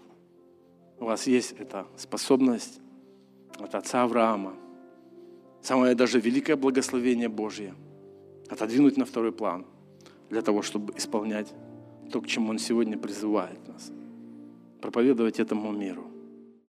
у 1.01 1.05
вас 1.05 1.26
есть 1.26 1.55
эта 1.59 1.86
способность 1.96 2.80
от 3.59 3.74
отца 3.74 4.03
Авраама, 4.03 4.55
самое 5.62 5.94
даже 5.94 6.20
великое 6.20 6.57
благословение 6.57 7.28
Божье, 7.28 7.74
отодвинуть 8.49 8.96
на 8.96 9.05
второй 9.05 9.32
план 9.32 9.66
для 10.30 10.42
того, 10.42 10.62
чтобы 10.62 10.96
исполнять 10.96 11.53
то, 12.12 12.20
к 12.20 12.26
чему 12.26 12.51
Он 12.51 12.59
сегодня 12.59 12.99
призывает 12.99 13.66
нас, 13.68 13.90
проповедовать 14.80 15.40
этому 15.40 15.72
миру– 15.72 16.05